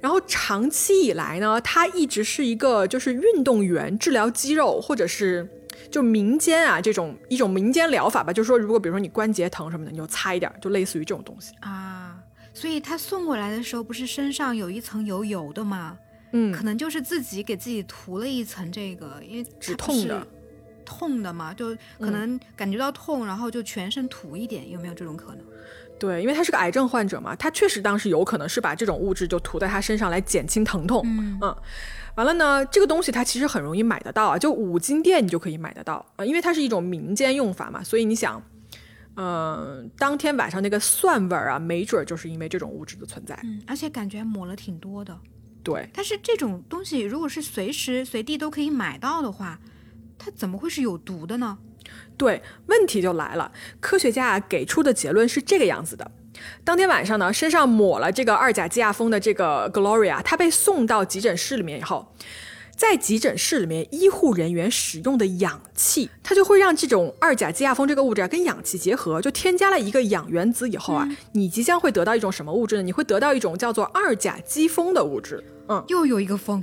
[0.00, 5.48] 然后长期以来呢，他一直是一个就是运动员治疗肌肉，或者是
[5.90, 8.32] 就民间啊这种一种民间疗法吧。
[8.32, 12.16] 就是说，如果比如说你关节疼什么的，你就擦一点，就类似于这种东西啊。
[12.52, 15.96] 所以他送过来的时候，不是身上有一层油油的吗？
[16.32, 20.26] 嗯，可能就是自己给自己涂了一层这个，因为止痛的，
[20.84, 25.44] 痛的嘛，就可能感觉到痛，然后就全身涂一点，有没有这种可能？
[26.00, 31.02] 对，因为他是个癌症患者嘛，他确实当时有可能是把这种物质就涂在他身上来减轻疼痛。
[31.04, 31.38] 嗯，
[32.16, 38.42] 完了呢，这个东西它其实很容易买得到啊，就五金店你就可以买得到啊，因为它是一种民间用法嘛，所以你想，
[39.16, 43.38] 嗯，当天晚上那个蒜味儿啊，没准就是因为这种物质的存在。
[43.44, 45.16] 嗯，而且感觉抹了挺多的。
[45.62, 49.60] 对，但是这种东西如果是随时随地都可以买到的话，
[50.18, 51.58] 它怎么会是有毒的呢？
[52.20, 53.50] 对，问题就来了。
[53.80, 56.10] 科学家给出的结论是这个样子的：
[56.62, 62.14] 当天晚上呢，身上抹了这个二甲基亚砜的这个 Gloria，她被送到急诊室里面以后，
[62.76, 72.82] 在急诊室里面，医护人员使用的氧气，它就会让这种二甲基亚砜这个物质啊跟氧气结合，就添加了一个氧原子以后啊，你即将会得到一种什么物质呢？
[72.82, 75.42] 你会得到一种叫做二甲基碸的物质。
[75.68, 76.62] 嗯，又有一个碸。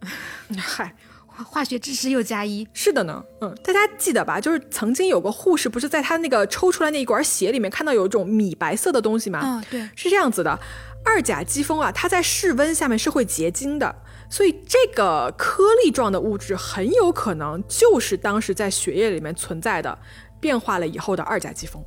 [0.58, 0.94] 嗨。
[1.42, 4.40] 化学知识又加一，是的呢，嗯，大家记得吧？
[4.40, 9.40] 就是曾经有个护士，不是在他那个抽出来那一管血里面看到有一种米白色的东西吗？
[9.42, 10.58] 嗯，对，是这样子的。
[11.04, 13.92] 二甲基碸啊，它在室温下面是会结晶的，
[14.30, 19.98] 所以这个颗粒状的物质很有可能就是当时在血液里面存在的，
[20.40, 21.78] 变化了以后的二甲基碸。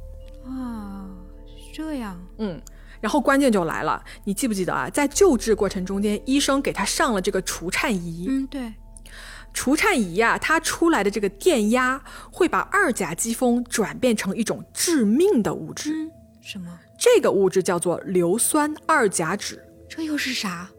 [0.45, 1.07] 啊，
[1.47, 2.61] 是这样，嗯，
[2.99, 4.89] 然后关键就来了，你记不记得啊？
[4.89, 8.25] 在救治过程中间，医生给他上了这个除颤仪。
[8.27, 8.73] 嗯，对。
[9.55, 16.11] 除颤仪呀，它出来的这个电压会把二甲基碸转变成一种致命的物质。
[16.41, 16.77] 什么？
[16.99, 19.57] 这个物质叫做硫酸二甲酯。
[19.89, 20.69] 这又是啥？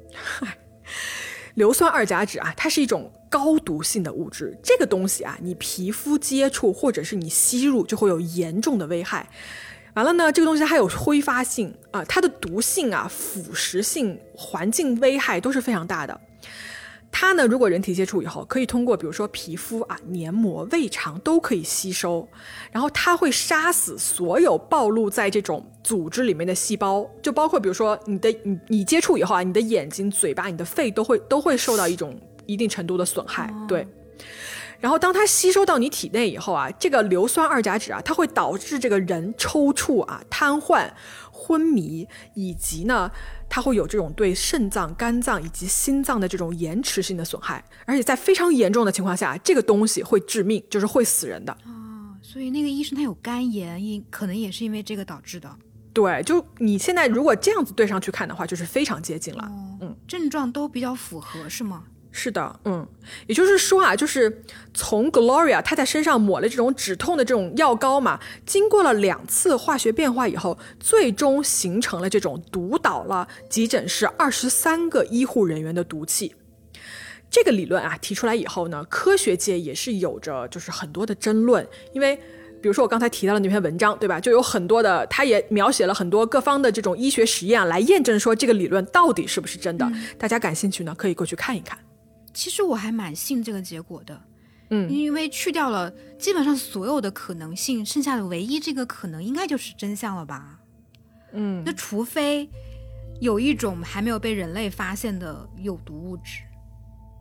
[1.55, 4.57] 硫酸二甲酯啊，它是一种高毒性的物质。
[4.62, 9.27] 这个东西啊，你皮肤接触或者是你吸入就会有严重的危害。
[9.95, 16.21] 完了呢，这个东西还有挥发性啊，它的毒性啊、腐蚀性、环境危害都是非常大的。
[17.18, 22.29] 它呢，如果人体接触以后，可以通过比如说皮肤啊、黏膜、胃肠都可以吸收，
[22.70, 33.50] 然后它会杀死所有暴露在这种组织里面的细胞，就包括比如说你的你你接触以后啊，你的眼睛、嘴巴、你的肺都会都会受到一种一定程度的损害。
[33.66, 33.88] 对，
[34.79, 40.87] 然后当它吸收到你体内以后啊，这个硫酸二甲酯啊，它会导致这个人抽搐啊、瘫痪、
[41.37, 43.11] 昏迷，以及呢。
[43.49, 51.53] 它会有这种对肾脏、肝脏以及心脏的这种延迟性的损害，而且在非常严重的情况下，这个东西会致命，就是会死人的。
[51.64, 55.49] 哦，所以那个医生他有肝炎，因可能也是因为这个导致的。
[55.92, 59.49] 对，就你现在如果这样子对上去看的话，就是非常接近了。
[59.81, 61.85] 嗯，症状都比较符合，是吗？
[62.18, 62.88] 是的，嗯，
[63.26, 76.35] 也就是说啊，就是从 Gloria 她在身上抹了这种止痛的这种药膏嘛，经过了两次化学变化以后，最终形成了这种毒倒了急诊室二十三个医护人员的毒气。
[77.29, 82.16] 这个理论啊提出来以后呢，科学界也是有着就是很多的争论，因为
[82.62, 84.18] 比如说我刚才提到的那篇文章，对吧？
[84.18, 89.87] 就有很多的，他也描写了很多各方的这种医学实验来验证说这个理论到底是不是真的。
[90.16, 91.79] 大家感兴趣呢，可以过去看一看。
[92.37, 94.22] 其实我还蛮信这个结果的，
[94.68, 100.61] 嗯，因为去掉了基本上所有的可能性，剩下的唯一这个可能应该就是真相了吧，
[101.33, 102.46] 嗯，那除非
[103.22, 106.43] 有一种还没有被人类发现的有毒物质，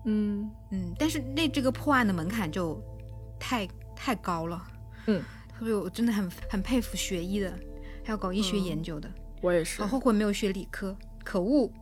[0.03, 0.51] 嗯。
[0.71, 2.83] 嗯，但是那这个破案的门槛就
[3.39, 4.67] 太太高了，
[5.07, 7.57] 嗯，特别我真的很很佩服学医的，
[8.03, 9.09] 还有搞医学研究的，
[9.41, 10.93] 我也是，好后悔没有学理科，
[11.23, 11.71] 可恶。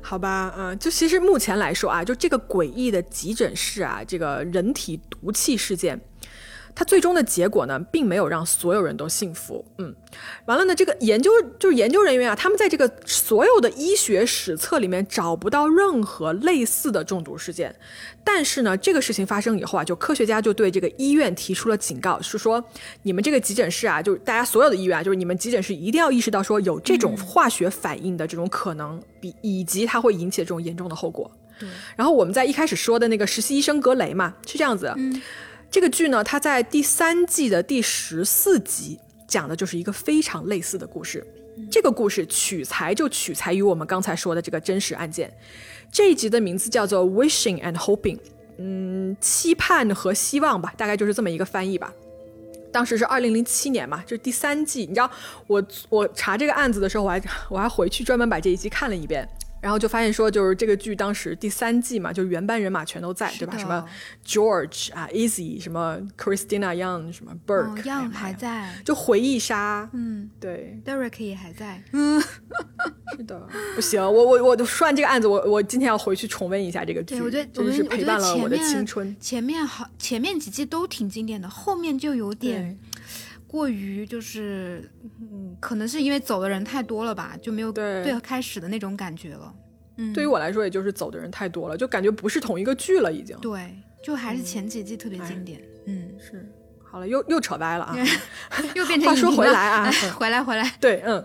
[0.00, 6.00] 好吧，嗯，就其实目前来说啊，就这个诡异的急诊室啊，这个人体毒气事件。
[6.78, 9.64] 它最终的结果呢，并没有让所有人都幸福。
[9.78, 9.92] 嗯，
[10.44, 17.74] 完了呢，这个研究就是研究人员啊，他们在这个所有的医学史册里面找不到任何类似的中毒事件。
[18.22, 22.64] 但是呢，这个事情发生以后啊，就科学家就对这个医院提出了警告，是说
[23.02, 31.28] 你们这个急诊室啊，就是大家所有的医院啊，就是你们急诊室一定要意识到说有这种化学反应的这种可能，比以及它会引起的这种严重的后果。
[31.58, 31.68] 对。
[31.96, 34.94] 然后我们在一开始说的那个实习医生格雷嘛，是这样子。
[34.96, 35.20] 嗯。
[35.70, 41.26] 这个剧呢，它在第三季的第十四集讲的就是一个非常类似的故事。
[41.70, 45.32] 这个故事取材就取材于我们刚才说的这个真实案件。
[45.90, 48.16] 这一集的名字叫做《Wishing and Hoping》，
[48.58, 51.92] 嗯，期盼和希望吧，大概就是这么一个翻译吧。
[52.70, 54.80] 当时是二零零七年嘛，就是第三季。
[54.80, 55.10] 你知道，
[55.46, 59.28] 我我查这个案子的时候，我还我还回去专门把这一集看了一遍。
[59.60, 63.56] 然后就发现说，就是这个剧当时第三季嘛，就原班人马全都在，对吧？
[63.58, 63.84] 什么
[64.24, 72.20] George 啊，Easy，什么 Christina Young，什么 Burke，Young 还在，就回忆杀，嗯，对，Derek 也还在，嗯，
[73.16, 79.16] 是的，不行，我我我说完这个案子，我我今天要回去重温一下这个剧，我觉得真是陪伴了我的青春。
[79.20, 82.78] 前面好，前面几季都挺经典的，后面就有点。
[83.48, 84.88] 过于就是，
[85.20, 89.52] 嗯，可能是因为走的人太多了吧，就没有最开始的那种感觉了。
[89.96, 93.36] 嗯，对于我来说，也就是走的人太多了，就感觉不是同一个剧了，已经。
[93.38, 93.74] 对，
[94.04, 95.60] 就还是前几季特别经典。
[95.86, 96.46] 嗯，是。
[96.84, 97.96] 好了，又又扯歪了啊，
[98.76, 100.76] 又变成 话说 回来啊，回来回来。
[100.78, 101.24] 对，嗯，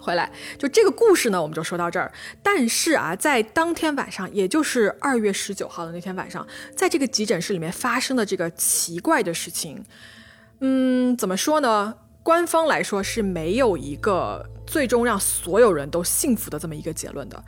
[0.00, 0.30] 回来。
[0.58, 2.10] 就这个故事呢，我们就说到这儿。
[2.42, 9.84] 但是啊，在当天晚上，也就是二月十九号的那天晚上，在这个急诊室里面发生的这个奇怪的事情。
[10.64, 11.92] 嗯，怎么说呢？
[12.22, 17.44] 官方来说是没有一个最终让所有人都幸福的这么一个结论的。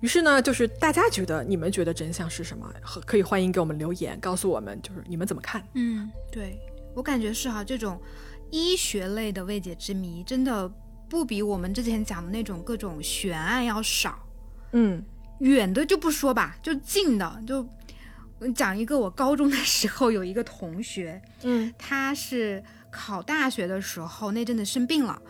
[0.00, 2.72] 于是呢，就是大家觉得，你们觉得真相是什么？
[3.04, 5.60] 可以欢迎给我们留言，告诉我们，就是你们怎么看？
[5.74, 6.56] 嗯，对
[6.94, 8.00] 我感觉是哈，这种
[8.52, 10.70] 医学类的未解之谜，真的
[11.08, 14.16] 不比我们之前讲的那种各种悬案要少。
[14.70, 15.04] 嗯，
[15.40, 17.66] 远的就不说吧，就近的就。
[18.50, 25.20] 讲一个，我高中的时候有一个同学，嗯，他是考大学的时候那阵子生病了，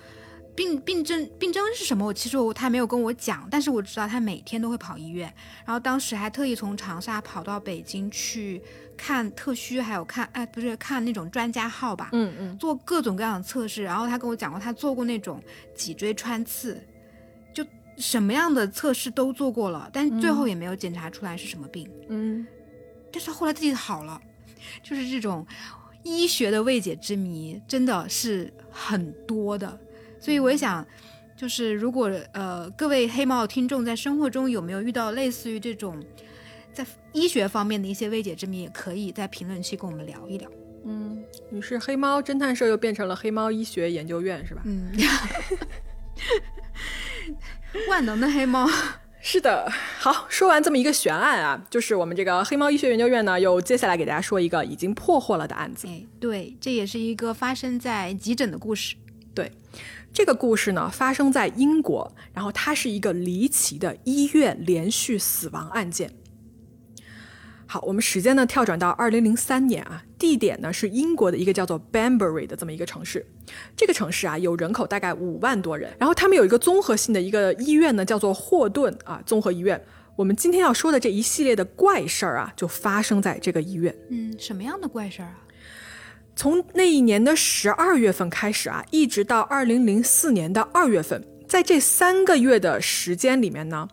[0.54, 2.06] 病病症病症是什么？
[2.06, 5.32] 我其实我他没有跟我讲，但是我知道他每天都会跑医院，
[5.64, 8.60] 然后当时还特意从长沙跑到北京去
[8.96, 15.42] 看特需，还有看哎不是看那种专家号吧，嗯嗯，做各种各样的测试，然后他跟我讲过，他做过那种
[15.74, 16.80] 脊椎穿刺，
[17.54, 17.64] 就
[17.96, 22.46] 什么样的测试都做过了，但最后也没有检查出来是什么病，嗯。
[23.12, 24.20] 但是后来自己好了，
[24.82, 25.46] 就是这种
[26.02, 29.78] 医学的未解之谜真的是很多的，
[30.18, 30.84] 所以我也想，
[31.36, 36.02] 就是如果呃各位黑猫听众在生活中有没有遇到类似于这种
[36.72, 40.50] 在医学方面的一些未解之谜，也可以在评论区跟我们聊一聊。
[40.84, 44.62] 嗯，于是黑猫侦探社又变成了黑猫医学研究院，是吧？
[44.64, 44.90] 嗯，
[47.88, 48.68] 万能的黑猫。
[49.25, 49.70] 是的，
[50.01, 55.87] 好，说完这么一个悬案啊，就是我们这个黑猫医学研究院呢，又接下来给大家说一个已经破获了的案子。
[55.87, 58.97] 哎，对，这也是一个发生在急诊的故事。
[59.33, 59.53] 对，
[60.12, 66.11] 这个故事呢发生在英国，然后它是一个离奇的医院连续死亡案件。
[67.73, 73.25] 好，我们时间呢跳转到二零零三年啊，地点呢是英国的一个叫做 Banbury 的这么一个城市。
[73.75, 79.83] 这个城市啊有人口大概五万多人，然后他们有一个综合性的一个医院呢，叫做霍顿啊综合医院。
[80.16, 83.97] 我们今天要说的这一系列的怪事儿啊，就发生在这个医院。
[84.11, 85.39] 嗯，什么样的怪事儿啊？
[86.37, 93.89] 从那一年的十二月份开始啊，一直到二零零四年的二月份，在这三个月的时间里面呢。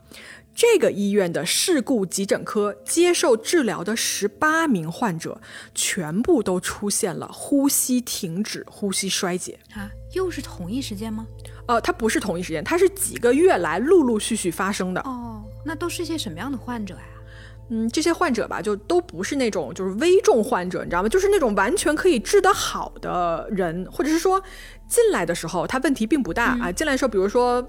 [0.59, 5.39] 这个医院的事故急诊科接受治疗的十八名患者，
[5.73, 9.89] 全部都出现了呼吸停止、呼吸衰竭啊！
[10.11, 11.25] 又是同一时间吗？
[11.65, 14.99] 呃，它不是同一时间，它是几个月来陆陆续续发生的。
[15.03, 17.03] 哦，那都是一些什么样的患者呀？
[17.69, 21.07] 嗯，这些患者吧，就都不是那种就是危重患者，你知道吗？
[21.07, 24.43] 就是那种完全可以治得好的人，或者是说
[24.89, 26.69] 进来的时候他问题并不大啊。
[26.69, 27.65] 进来的时候，比如说。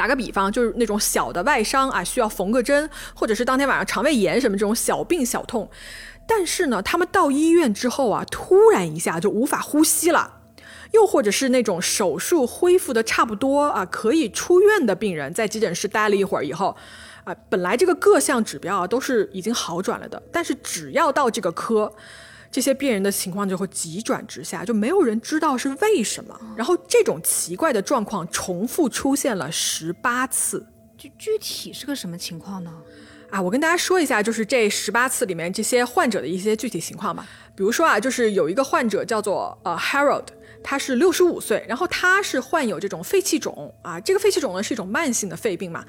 [0.00, 5.68] 打个比方，就是那种小的外伤啊，需要缝个针，或者是当天晚上肠胃炎什么这种小病小痛。
[6.26, 10.38] 但是呢，他们到医院之后啊，突然一下就无法呼吸了，
[10.92, 16.74] 又或者是那种手术恢复的差不多啊，可以出院的病人，在急诊室待了一会儿以后，
[17.24, 21.92] 啊，本来这个各项指标啊都是已经好转了的，但是只要到这个科。
[22.50, 26.38] 这些病人的情况就会急转直下，就没有人知道是为什么。
[26.56, 32.72] 然后这种奇怪的状况重复出现了十八次，具具体是个什么情况呢？
[33.30, 37.24] 啊，我跟大家说一下，就是这十八次里面这些患者的一些具体情况吧。
[37.54, 40.24] 比如说啊，就是有一个患者叫做呃 Harold，
[40.64, 45.84] 他是六十五岁，然后他是患有这种肺气肿啊，这个肺气肿呢是一种慢性的肺病嘛。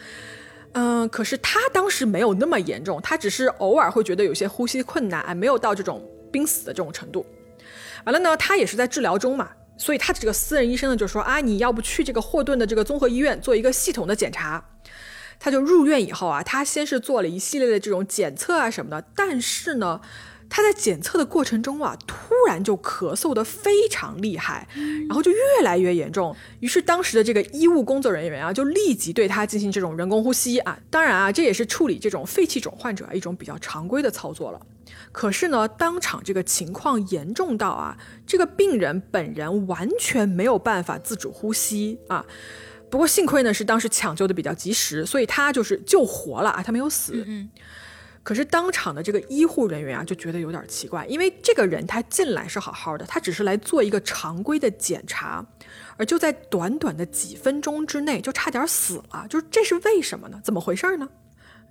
[0.74, 7.26] 嗯，可是他当时没有那么严重，他只是偶尔会觉得有些呼吸困难，没有到这种濒死的这种程度。
[8.06, 14.64] 完了呢，他也是在治疗中嘛，所以他的这个私人医生呢就说啊，你要不去这个霍顿的这个综合医院做一个系统的检查。
[15.40, 20.00] 他就入院以后啊，他先是做了一系列的这种检测啊什么的，但是呢，
[20.48, 24.68] 他在检测的过程中啊，突然就咳嗽的非常厉害，
[25.08, 26.36] 然后就越来越严重。
[26.60, 30.78] 于是当时的这个医务工作人员啊，就立即对他进行这种人工呼吸啊。
[30.92, 34.62] 当然啊，这也是处理这种肺气肿患者一种比较常规的操作了。
[35.12, 42.26] 可是呢，当场这个情况严重到啊，这个病人本人完全没有办法自主呼吸啊。
[42.90, 47.24] 不过幸亏呢是当时抢救的比较及时，所以他就是救活了啊，他没有死。
[47.26, 47.50] 嗯，
[48.24, 55.46] 可是当场的这个医护人员啊就觉得有点奇怪，因为这个人他进来是好好的，他只是来做一个常规的检查，
[55.96, 60.40] 而就在短短的几分钟之内就差点死了，就是这是为什么呢？
[60.44, 61.08] 怎么回事呢？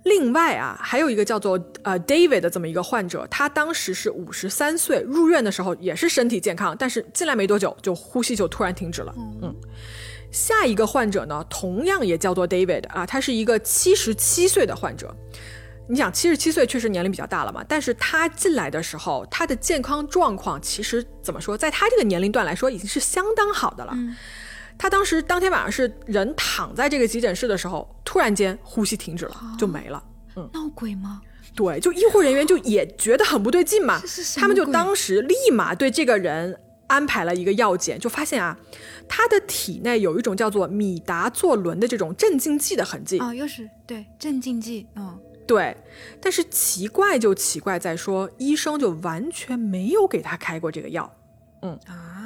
[0.03, 9.13] 另外啊，还有一个叫做呃 David 的这么一个患者，他当时是五十三岁，入院的时候也是身体健康，但是进来没多久就呼吸就突然停止了。
[9.41, 9.55] 嗯。
[10.31, 15.13] 下一个患者呢，同样也叫做 David 啊，他是一个七十七岁的患者。
[15.89, 17.61] 你想，七十七岁确实年龄比较大了嘛？
[17.67, 23.93] 但是他进来的时候，他的健康状况其实怎么说，在他这个年龄段来说，已经是相当好的了。
[24.81, 30.03] 他当时当天晚上是人躺在这个急诊室的时候，突然间呼吸停止了，就没了。
[30.35, 31.21] 嗯，闹鬼吗？
[31.53, 34.01] 对，就医护人员就也觉得很不对劲嘛，
[34.37, 36.59] 他们就当时立马对这个人。
[36.87, 38.57] 安排了一个药检，就发现啊，
[39.07, 45.17] 他的体内有一种叫做米达唑仑的这种镇静剂的痕迹啊，又是对镇静剂，嗯，
[45.47, 45.77] 对。
[46.19, 51.09] 但是奇怪就奇怪在说，医生就完全没有给他开过这个药，
[51.61, 52.20] 嗯啊。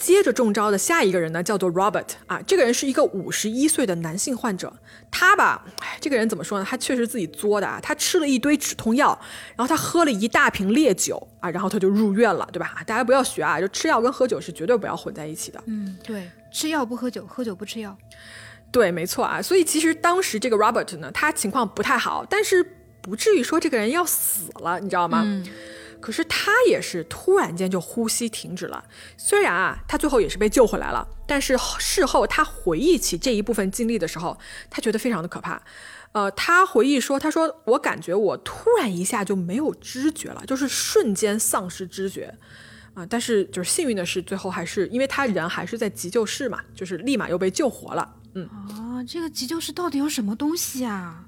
[0.00, 4.72] 接着中招的下一个人呢，叫做 Robert 啊，这个人是一个五十一岁的男性患者。
[5.10, 6.66] 他吧，哎，这个人怎么说呢？
[6.66, 7.78] 他确实自己作的啊。
[7.82, 9.08] 他吃了一堆止痛药，
[9.54, 12.82] 然后他喝了一大瓶烈酒啊，然后他就入院了，对吧？
[12.86, 15.62] 大家不要学啊，就吃药跟喝酒是绝对不要混在一起的。
[15.66, 17.94] 嗯，对，吃药不喝酒，喝酒不吃药。
[18.72, 19.42] 对，没错啊。
[19.42, 22.64] 所以其实当时这个 Robert 呢，他情况不太好，但是
[23.02, 25.22] 不至于说这个人要死了，你知道吗？
[25.26, 25.46] 嗯。
[26.00, 28.84] 可是他也是突然间就呼吸停止了，
[29.16, 34.38] 虽然啊，他最后也是被救回来了，但是事后他回忆起这一部分经历的时候，
[34.68, 35.62] 他觉得非常的可怕。
[36.12, 42.34] 呃，他回忆说，他说我感觉我突然一下就没有知觉了，就是瞬间丧失知觉
[42.94, 43.06] 啊。
[43.06, 48.16] 但是就是幸运的是，最后还是因为他人还是在急救室嘛，就是立马又被救活了。
[48.34, 51.26] 嗯啊，这个急救室到底有什么东西啊？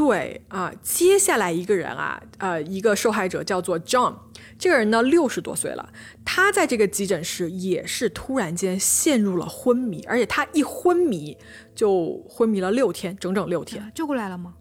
[0.00, 4.14] 对啊，接下来一个人啊，呃，一个受害者叫做 John，
[4.58, 5.92] 这个人呢六十多岁了，
[6.24, 11.36] 他在这个急诊室也是突然间陷入了昏迷，而且他一昏迷
[11.74, 13.92] 就昏迷了六天，整整六天。
[13.94, 14.54] 救过来了吗？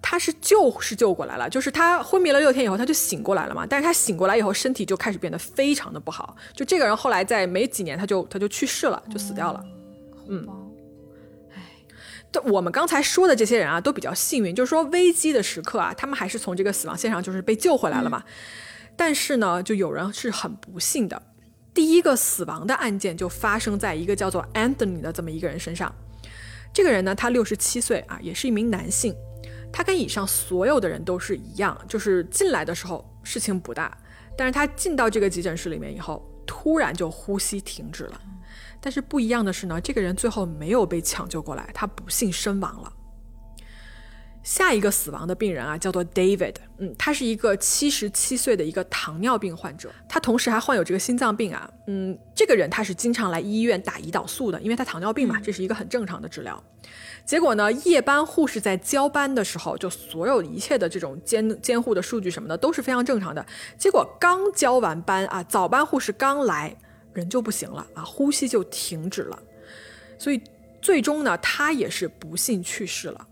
[0.00, 9.62] 他是救是救过来了，就是他昏迷了六天以后他就醒过来了嘛，但是他醒过来以后身体就开始变得非常的不好，就这个人后来在没几年他就他就去世了，就死掉了。
[10.28, 10.48] 嗯。
[12.44, 18.22] 我们刚才说的这些人啊，都比较幸运，就是说危机的时刻啊，他们还是从这个死亡线上就是被救回来了嘛。
[18.96, 21.20] 但是呢，就有人是很不幸的，
[21.74, 25.94] 第一个死亡的案件就发生在一个叫做 Anthony 的这么一个人身上。
[26.72, 29.14] 这个人呢，他六十七岁啊，也是一名男性。
[29.72, 33.96] 他跟以上所有的人都是一样，就是进来的时候事情不大，
[34.36, 38.20] 但是他进到这个急诊室里面以后，突然就呼吸停止了。
[38.82, 42.92] 但是不一样的是呢，这个人最后没有被抢救过来，他不幸身亡了。
[44.42, 56.60] 下一个死亡的病人啊，叫做 David，嗯，他是一个七十七岁的一个糖尿病患者，他同时还患有这个心脏病啊，嗯，这个人他是经常来医院打胰岛素的，因为他糖尿病嘛，这是一个很正常的治疗。
[57.24, 63.46] 结果呢，夜班护士在交班的时候，就所有一切的这种监监护的数据什么的都是非常正常的。
[63.78, 66.76] 结果刚交完班啊，早班护士刚来。
[67.12, 69.38] 人就不行了啊，呼吸就停止了，
[70.18, 70.40] 所以
[70.80, 73.26] 最终呢，他也是不幸去世了。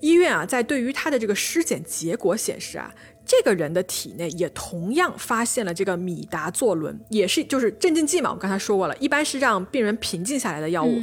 [0.00, 2.94] 医院啊，在对于他的这个尸检结果显示啊，
[3.24, 11.02] 这个人的体内也同样发现了这个米达唑仑，也是就是镇静剂嘛，我刚才说过了，一般是让病人平静下来的药物。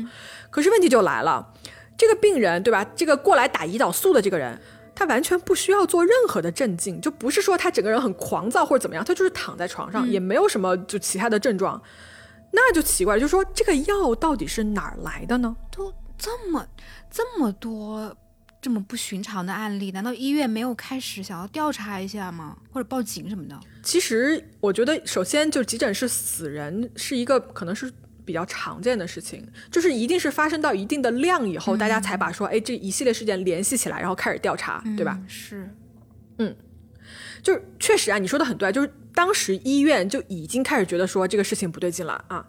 [0.50, 1.54] 可是问题就来了，
[1.98, 2.84] 这个病人对吧？
[2.96, 4.60] 这个过来打胰岛素的这个人。
[4.96, 11.82] 他完全不需要做任何的镇静，就不是说他整个人很狂躁或者怎么样，他就是躺在床上，也没有什么就其他的症状，
[12.52, 15.56] 那就奇怪了，就说这个药到底是哪儿来的呢？
[15.72, 16.66] 都这么
[17.10, 18.16] 这么多
[18.62, 22.56] 这么不寻常的案例，难道医院没有开始想要调查一下吗？
[22.72, 23.60] 或者报警什么的？
[23.82, 27.92] 其实我觉得，首先就急诊室死人是一个可能是
[28.26, 35.20] 比较常见的事情，就是一定是发生到一定的量以后，大家才把说，哎，这一系列事件联系起来，然后开始调查，对吧？
[35.28, 35.70] 是，
[36.38, 36.56] 嗯，
[37.42, 42.46] 就是确实啊，你说的很对，就是当时医院就已经开始觉得说这个事情不对劲了啊，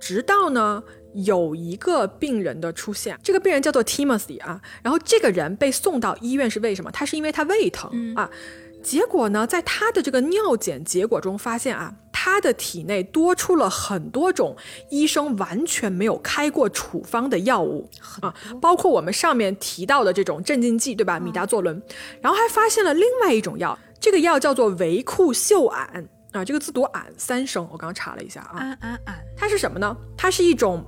[0.00, 0.82] 直到呢。
[1.16, 6.90] 有一个病人的出现，这个病人叫做 Timothy 啊，然后这个人被送到医院是为什么？
[6.90, 8.28] 他是因为他胃疼啊，
[8.82, 11.94] 结果呢，在他的这个尿检结果中发现啊，
[12.24, 14.56] 他的体内多出了很多种
[14.88, 17.86] 医生完全没有开过处方的药物
[18.22, 21.20] 啊，包括我们上面提到的这种镇静剂，对吧？
[21.20, 21.82] 米达唑仑，
[22.22, 28.98] 然后还发现了另外一种药，这个药叫做维库溴铵啊，这个字读铵三声，我刚刚查了一下啊，铵铵铵，
[29.36, 29.94] 它是什么呢？
[30.16, 30.82] 它是一种。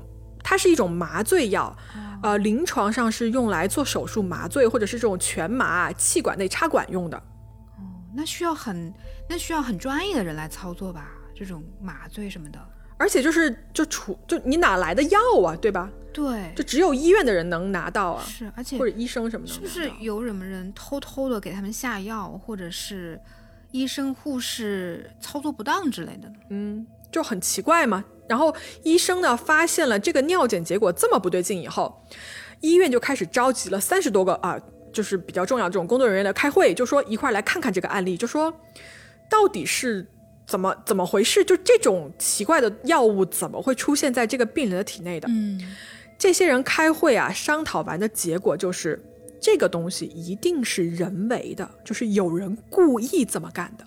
[0.48, 1.76] 它是一种麻醉药，
[2.22, 7.16] 呃，临床上是用来做手术麻醉或者是这种全麻气管内插管用的。
[7.16, 7.82] 哦，
[8.14, 8.94] 那需要很
[9.28, 11.10] 那需要很专业的人来操作吧？
[11.36, 12.58] 这种麻醉什么的，
[12.96, 15.54] 而且就是就处就你哪来的药啊？
[15.56, 15.90] 对吧？
[16.14, 18.24] 对，就只有医院的人能拿到啊。
[18.24, 23.20] 是，而且或者医生什么的，是不是有什么人偷偷的给他们下药，或者是
[23.70, 26.34] 医生护士操作不当之类的呢？
[26.48, 28.02] 嗯，就很奇怪嘛。
[28.26, 32.02] 然后医生呢发现了这个尿检结果这么不对劲以后，
[32.60, 34.58] 医院就开始召集了三十多个啊，
[34.90, 38.50] 就是比较重要这种工作人员来开会，就说一块来看看这个案例，就说
[39.28, 40.08] 到底是
[40.46, 45.28] 怎么怎么回事，就这种奇怪的药物怎么会出现在这个病人的体内的？
[45.28, 45.60] 嗯，
[46.16, 49.02] 这些人开会啊，商讨完的结果就是
[49.40, 53.84] 这个东西一定是人为的，就是有人故意这么干的。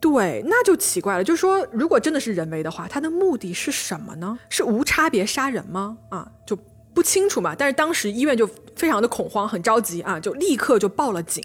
[0.00, 1.22] 对，那就奇怪了。
[1.22, 4.38] 就是说，如果真的是人为的话，他的目的是什么呢？
[4.48, 5.98] 是无差别杀人吗？
[6.08, 6.56] 啊，就
[6.94, 7.54] 不清楚嘛。
[7.54, 11.44] 但是当时医院就非常的恐慌，很着急啊，就立刻就报了警，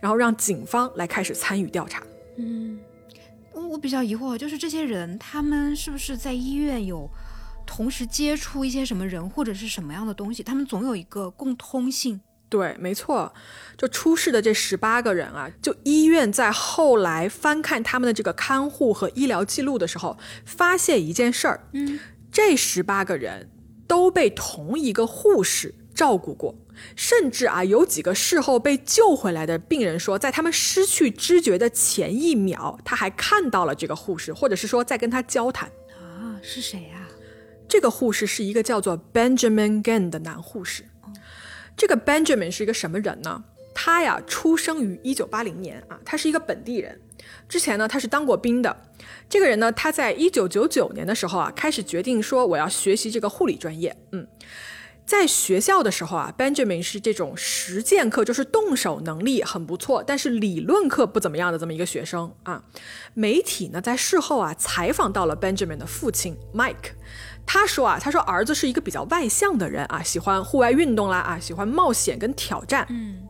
[0.00, 2.02] 然后让警方来开始参与调查。
[2.36, 2.78] 嗯，
[3.54, 7.08] 我我比较疑惑，就是这些人他们是不是在医院有
[7.66, 10.42] 同时接触一些什么人或者是什么样的东西？
[10.42, 12.20] 他们总有一个共通性。
[12.50, 13.34] 对，没错，
[13.76, 21.98] 就出事的这十八个人啊，就医院在后来翻看他们的这个看护和医疗记录的时候，发现一件事儿，嗯，
[22.30, 23.50] 这十八个人
[23.88, 26.54] 都被同一个护士照顾过，
[26.96, 35.68] 甚至啊，有几个事后被救回来的病人说，在他们失去知觉的前一秒，他还看到了这个护士，或者是说在跟他交谈
[35.98, 37.08] 啊，是谁啊？
[37.68, 40.84] 这个护士是一个叫做 Benjamin Gann 的男护士。
[41.76, 43.44] 这个 Benjamin 是一个什么人呢？
[43.74, 47.00] 他呀，出生于一九八零年啊，他是一个本地人。
[47.48, 48.76] 之前呢，他是当过兵的。
[49.28, 53.96] 这个人呢，他在一九九九年的时候啊，开始决定说我要学习这个护理专业。
[54.12, 54.24] 嗯，
[55.06, 62.64] 在学校的时候啊，Benjamin 是这种实践课，就是动手能力很不错，但是理论课不怎么样的这么一个学生啊。
[63.12, 66.92] 媒体呢，在事后啊，采访到了 Benjamin 的父亲 Mike。
[67.46, 72.86] 他说啊，他说儿子是一个比较外向的人啊，喜欢户外运动啦啊，喜欢冒险跟挑战。
[72.88, 73.28] 嗯，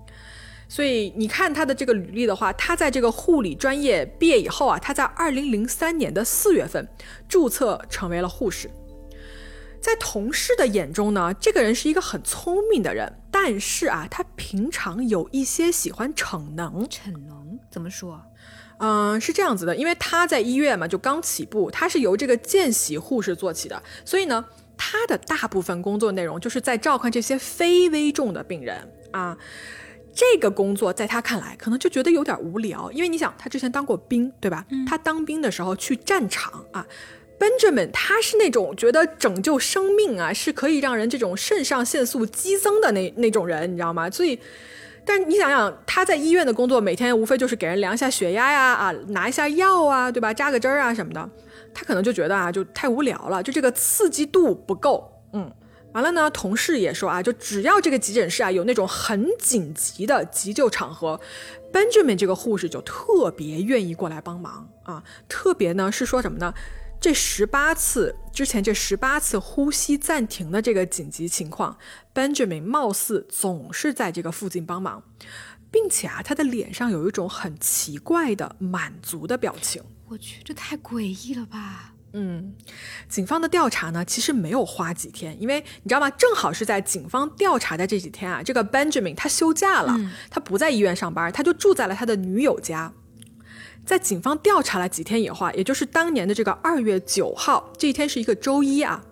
[0.68, 6.88] 所以你看他的这个履历的话，他在这个护理专业毕业以后啊，他在二零零三年的四月份
[7.28, 8.70] 注册成为了护士。
[9.84, 16.88] 在同事的眼中呢，这个人是一个很聪明的人，但是啊，他平常有一些喜欢逞能。
[16.88, 18.18] 逞能怎么说？
[18.78, 24.42] 嗯，是这样子的，因为他在医院嘛，就刚起步，他是由这个见习护士做起的，所以呢，
[24.74, 29.36] 他的大部分工作内容就是在照看这些非危重的病人啊。
[30.14, 34.64] 这个工作在他看来，可能就觉得有点无聊，因为你想，他之前当过兵，对吧？
[34.88, 36.86] 他当兵的时候去战场啊
[37.38, 44.10] ，Benjamin 他是那种觉得拯救生命啊，是可以让人这种肾上腺素激增的那那种人，你知道吗？
[44.10, 44.38] 所以。
[45.06, 50.32] 但你想想，他在医院的工作，每天无非就是给人量一下血压呀，啊，拿一下药啊，对吧？
[50.32, 51.30] 扎个针儿啊什么的，
[51.74, 55.12] 他可能就觉得啊，就太无聊了，就这个刺激度不够。
[55.34, 55.52] 嗯，
[55.92, 61.20] 完了呢，同事也说啊，就只要这个急诊室啊有那种很紧急的急救场合
[61.70, 65.04] ，Benjamin 这个护士就特别愿意过来帮忙啊。
[65.28, 66.54] 特别呢是说什么呢？
[67.04, 71.76] 这十八次之前这十八次呼吸暂停的这个紧急情况
[72.14, 75.02] ，Benjamin 貌似总是在这个附近帮忙，
[75.70, 79.82] 并且啊，他的脸上有一种很奇怪的满足的表情。
[80.08, 81.92] 我去，这太诡异了吧？
[82.14, 82.54] 嗯，
[83.06, 86.08] 警方的调查呢，其实没有花几天，因为你知道吗？
[86.08, 89.94] 正好是在警方调查的这几天啊，这个 Benjamin 他休假了，
[90.30, 92.90] 他不在医院上班，他就住在了他的女友家。
[93.84, 99.04] 在警方调查了几天以后，也就是当年的这个二月九号这一天是一个周一啊，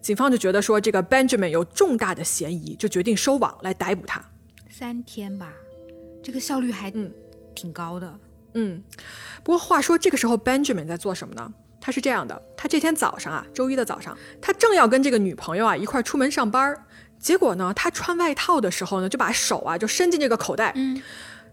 [0.00, 4.24] 警方就觉得说这个 Benjamin 有重大的嫌疑，就决定收网来逮捕他。
[4.70, 5.52] 三天吧，
[6.22, 7.12] 这个效率还嗯
[7.54, 8.18] 挺高的。
[8.54, 8.82] 嗯，
[9.42, 11.52] 不过话说这个时候 Benjamin 在做什么呢？
[11.78, 16.74] 他是这样的，他这天早上啊，周一的早上，他正要跟这个女朋友啊一块出门上班，
[17.20, 21.00] 结果呢，他穿外套的时候呢，就把手啊就伸进这个口袋，嗯，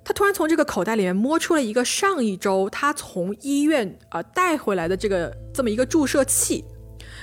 [0.04, 6.64] 他突然从这个口袋里面摸出了一个上一周他从医院啊带回来的这个这么一个注射器，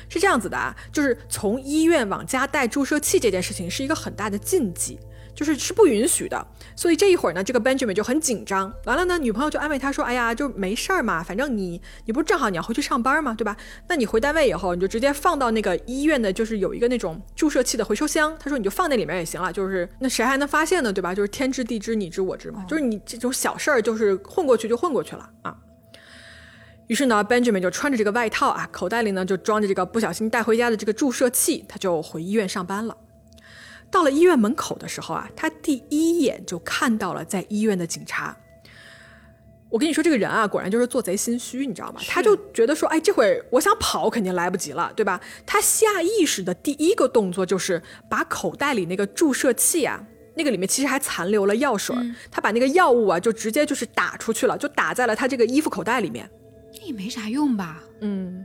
[0.09, 4.99] 是这样子的啊，就是从医院往家带注射器这件事情是一个很大的禁忌。
[5.41, 8.71] 就是是不允许的，所以这一会儿呢，这个 Benjamin 就很紧张。
[8.85, 13.57] 完了呢，女朋友就安慰他说：“哎呀，就没事儿嘛，反正你你不是正好你要回去上班嘛，对吧？
[13.89, 18.37] 那你回单位以后，你就直接放到那个医院的，就是有一个那种注射器的回收箱。
[18.39, 21.15] 他说你就放那里面也行了，就是那谁还能发现呢，对吧？
[21.15, 25.57] 就是天知地知你知我知嘛，就是你这种小事儿，就是混过去就混过去了啊。
[26.89, 32.95] 于是呢，Benjamin 就穿着这个外套啊，口袋里呢就装着这个不小心带回家的这个注射器，他就回医院上班了。”
[33.91, 38.37] 到了医院门口的时候啊，他第一眼就看到了在医院的警察。
[39.69, 42.01] 我跟你说，这个人啊，果然就是做贼心虚，你知道吗？
[42.09, 45.21] 他就觉得说，哎，这会我想跑肯定来不及了，对吧？
[45.47, 51.95] 他下意识的第一个动作就是把口袋里那个注射器啊，那个里面其实还残留了药水，
[52.33, 56.29] 他把那个药物啊就直接就是打出去了，就打在了他这个衣服口袋里面。
[56.73, 57.83] 那也没啥用吧？
[58.01, 58.45] 嗯。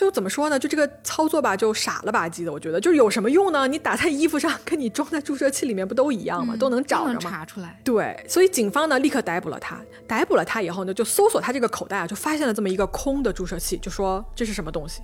[0.00, 0.58] 就怎么说呢？
[0.58, 2.50] 就这个操作吧，就傻了吧唧的。
[2.50, 3.68] 我觉得，就是有什么用呢？
[3.68, 6.56] 你打在衣服上，跟你装在注射器里面不都一样吗？
[6.56, 7.18] 都能找着吗？
[7.20, 7.78] 查出来。
[7.84, 9.78] 对，所以警方呢立刻逮捕了他。
[10.06, 15.02] 逮捕了他以后呢，就搜索他这个口袋啊，就发现了这么一个空的注射器，就说这是什么东西。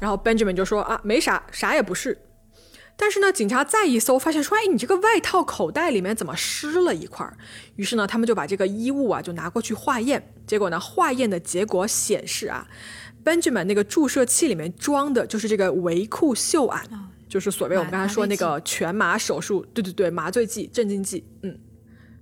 [0.00, 2.20] 然后 Benjamin 就说啊，没啥，啥也不是。
[2.96, 7.36] 但是呢，警察再一搜，发现说，哎，你这个外套口袋里面怎么湿了一块儿？
[7.76, 10.32] 于是呢，他们就把这个衣物啊就拿过去化验。
[10.46, 12.66] 结果呢，化验的结果显示啊。
[13.26, 16.80] Benjamin 那个注射器里面装的就是这个维库溴胺，
[17.28, 21.24] 就是所谓我们刚才说那个全麻手术，对对对，麻醉剂、镇静剂。
[21.42, 21.58] 嗯，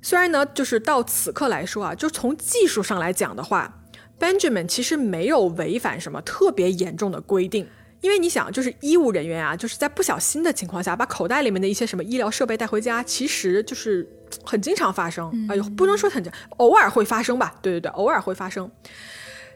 [0.01, 3.83] 虽然呢，就是到此刻来说啊，就从技术上来讲的话
[4.19, 7.69] ，Benjamin 其实没有违反什么特别严重的规定，
[8.01, 14.09] 因为你想，就是医务人员啊，就是在不小心的情况下把口袋里面的一些什么医疗设备带回家，其实就是
[14.43, 16.25] 很经常发生，哎呦，不能说很
[16.57, 17.55] 偶尔会发生吧？
[17.61, 18.71] 对对对，偶尔会发生。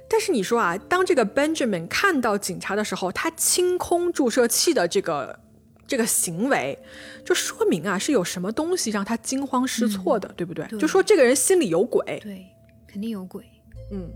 [0.09, 5.39] 但是你说啊，当这个 Benjamin 看到警察的时候，他清空注射器的这个
[5.87, 6.79] 这个行为，
[7.25, 10.67] 就说明啊是有什么东西让他惊慌失措的，对不对？
[10.79, 12.19] 就说这个人心里有鬼。
[12.23, 12.47] 对，
[12.87, 13.45] 肯定有鬼。
[13.93, 14.11] 嗯。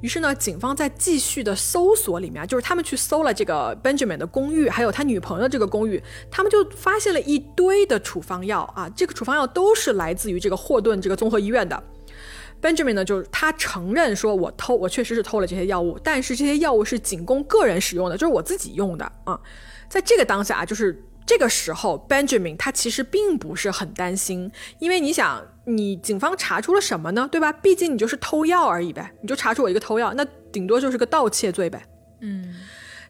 [0.00, 11.80] 于是呢，警方在继续的搜索里面，就是他们去搜了这个 Benjamin 的公寓，还有他女朋友这个公寓，他们就发现了一堆的处方药啊，这个处方药都是来自于这个霍顿这个综合医院的。
[12.62, 19.38] Benjamin 呢，就是他承认说，我偷，我确实是偷了这些药物，但是这些药物是仅供个人使用的，就是我自己用的啊。
[19.88, 27.28] 在这个当下，就是这个时候，Benjamin 他其实并不是很担心，因为你想，你警方查出了什么呢？
[27.30, 27.52] 对吧？
[27.52, 31.82] 毕竟你就是偷药而已呗，你就查出我一个偷药，那顶多就是个盗窃罪呗。
[32.20, 32.54] 嗯。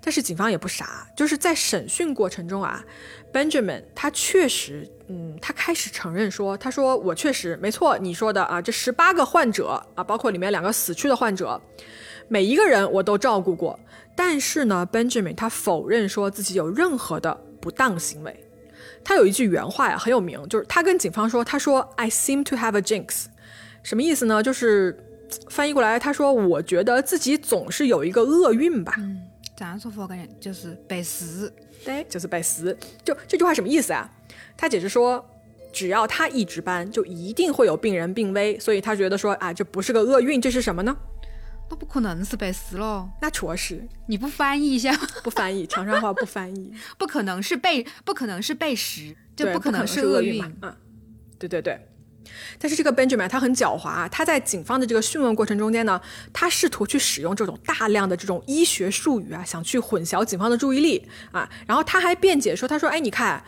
[0.04, 2.84] 但是警方也不傻，就是在审讯过程中啊
[3.32, 4.84] ，Benjamin 他确实，
[5.14, 11.60] 嗯，他开始承认说，他说我确实没错，你说的啊，这十八个患者啊，包括里面两个死去的患者，
[12.28, 13.78] 每一个人我都照顾过。
[14.16, 18.44] 但是呢，Benjamin 他否认说自己有任何的不当行为。
[19.04, 23.26] 他有一句原话呀，很有名，就是他跟警方说，他说 I seem to have a jinx，
[23.82, 24.42] 什么意思呢？
[24.42, 24.98] 就是
[25.50, 28.94] 翻译过来，他说我觉得自己总是有一个厄运吧。
[29.54, 31.52] 这样说法我感觉就是背时，
[31.84, 32.76] 对，就是背时。
[33.04, 34.10] 就这句话什么意思啊？
[34.56, 35.24] 他解释说，
[35.72, 40.96] 只要他一值班，就一定会有病人病危，所以他觉得说啊，这不是个厄运，这是什么呢？
[41.70, 43.08] 那不可能是背时喽？
[43.22, 44.94] 那确实，你不翻译一下？
[45.24, 50.52] 不翻译，长沙话不翻译，不可能是背，不可能是背时，这不可能是厄运嘛？
[50.60, 50.76] 嗯，
[51.38, 51.88] 对对对。
[52.58, 56.00] 但是这个 Benjamin 他很狡猾，他在警方的这个讯问过程中间呢，
[56.32, 61.48] 他试图去使用这种大量的这种医学术语啊，想去混淆警方的注意力啊。
[61.66, 63.42] 然后他还辩解说，他说，哎，你看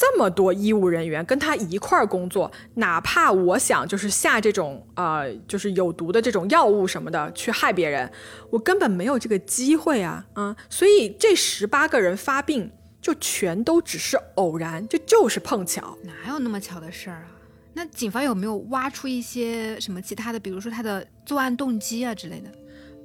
[0.00, 8.08] 这么多医务人员跟他一块儿工作，哪怕我想就是下这种呃就是有毒的这种药物什么的去害别人，
[8.48, 10.56] 我根本没有这个机会啊啊！
[10.70, 12.70] 所以这十八个人发病
[13.02, 17.34] 就全都只是偶然，这就是碰巧，哪有那么巧的事儿啊？
[17.74, 22.50] 那警方有没有挖出一些什么其他的，比如说他的作案动机啊之类的？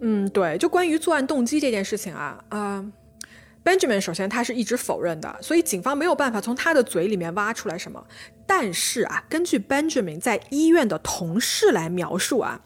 [0.02, 2.86] 嗯，对，就关于作案动机这件事情啊，啊
[3.64, 8.05] Benjamin 首先他是一直否认的，所以警方没有办法从他的嘴里面挖出来什么。
[8.45, 12.59] 但是啊，根据 Benjamin 在医院的同事来描述啊，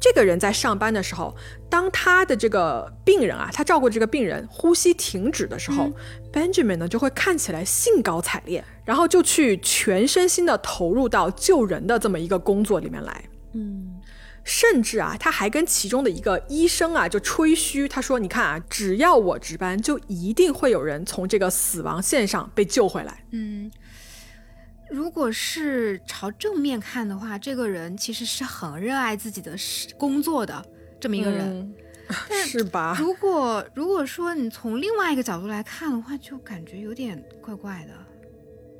[0.00, 1.36] 这个人在上班的时候，
[1.68, 5.88] 当他的这个病人啊，他照顾这个病人呼吸停止的时候
[6.32, 13.24] ，Benjamin 呢就会看起来兴高采烈，然后就去全身心的投入到救人的这么一个工作里面来。
[13.54, 13.99] 嗯。
[14.42, 23.70] 甚至啊，他还跟其中的一个医生啊就吹嘘，他说：“你看啊，只要我值班，就一定会有人从这个死亡线上被救回来。”嗯，
[24.90, 29.54] 如果是朝正面看的话，这个人其实是很热爱自己的
[29.98, 30.64] 工作的
[30.98, 31.72] 这么一个人，
[32.46, 32.96] 是吧？
[32.98, 37.92] 如果如果说你从另外一个角度来看的话，就感觉有点怪怪的，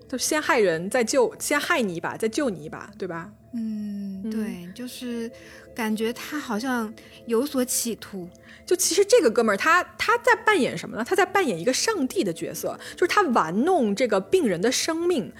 [0.08, 3.30] 就先害人再救，先害你一把再救你一把，对吧？
[3.52, 5.30] 嗯，对，就是。
[5.72, 6.92] 感觉他好像
[7.26, 8.28] 有所企图，
[8.66, 11.02] 就其实这个哥们儿他他在扮演什么呢？
[11.02, 15.32] 他在扮演一个上帝的角色，就是他玩弄这个病人的生命，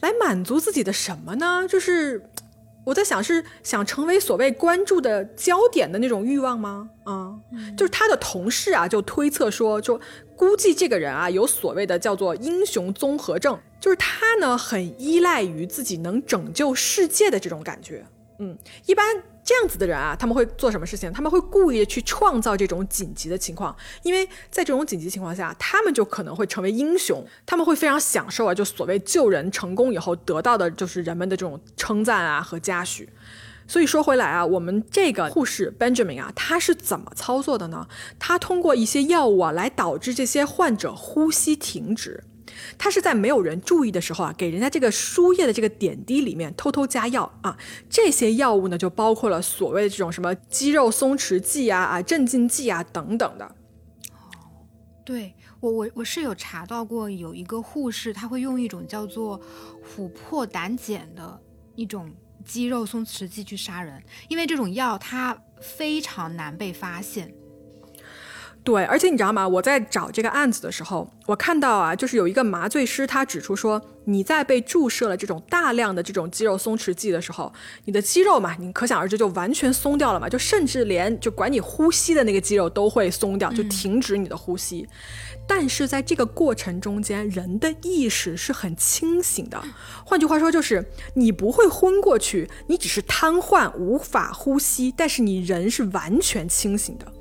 [0.00, 1.66] 来满足自己的什么呢？
[1.68, 2.22] 就是
[2.84, 6.90] 我在想，是想成为所谓关注的焦点的那种欲望吗？
[7.04, 7.34] 啊，
[7.76, 10.00] 就是他的同事啊，就推测说，就
[10.36, 18.04] 估计这个人啊有所谓的叫做英雄综合症，就是他呢很依赖于自己能拯救世界的这种感觉。
[18.38, 18.56] 嗯，
[18.86, 19.22] 一般。
[19.44, 21.12] 这样子的人啊，他们会做什么事情？
[21.12, 33.08] 他们会故意的去创造这种紧急的情况，因为在这种紧急情况下，他们就可能会成为英雄，他们会非常享受啊，就所谓救人成功以后得到的就是人们的这种称赞啊和嘉许。
[33.66, 37.86] 所以说回来啊，我们这个护士 Benjamin 啊，他是怎么操作的呢？
[38.18, 42.22] 他通过一些药物啊，来导致这些患者呼吸停止。
[42.78, 47.56] 他是在没有人注意的时候啊，给人家这个输液的这个点滴里面偷偷加药啊。
[47.88, 53.56] 这些药物呢，就包括了所谓的这种什么肌肉松弛剂啊、啊镇静剂啊等等的。
[55.04, 59.40] 对我我我是有查到过，有一个护士他会用一种叫做
[59.96, 61.40] 琥珀胆碱的
[61.74, 62.10] 一种
[62.44, 67.32] 肌肉松弛剂去杀人，因为这种药它非常难被发现。
[68.64, 69.46] 对，而且你知道吗？
[69.46, 77.52] 我在找这个案子的时候，我看到啊，就是有一个麻醉师，他指出说，你在被注射了这种大量的这种肌肉松弛剂的时候，
[77.86, 84.88] 你的肌肉嘛，你可想而知就完全松掉了嘛，就甚至连就管你呼吸的那个肌肉都会松掉，就停止你的呼吸。
[85.48, 89.60] 但是在这个过程中间，人的意识是很清醒的。
[90.06, 97.12] 换句话说，就是你不会昏过去，你只是瘫痪无法呼吸，但是你人是完全清醒的。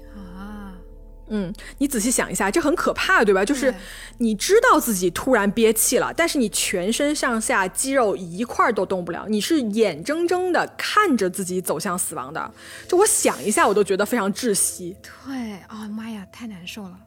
[1.33, 3.45] 嗯，你仔细想一下，这很可怕，对吧？
[3.45, 3.73] 就是
[4.17, 12.53] 你知道自己突然憋气了，但是你全身上下肌肉一块儿都动不了，你是眼睁睁的看着自己走向死亡的。
[12.85, 14.97] 就我想一下，我都觉得非常窒息。
[15.25, 16.99] 对，哦妈呀，太难受了。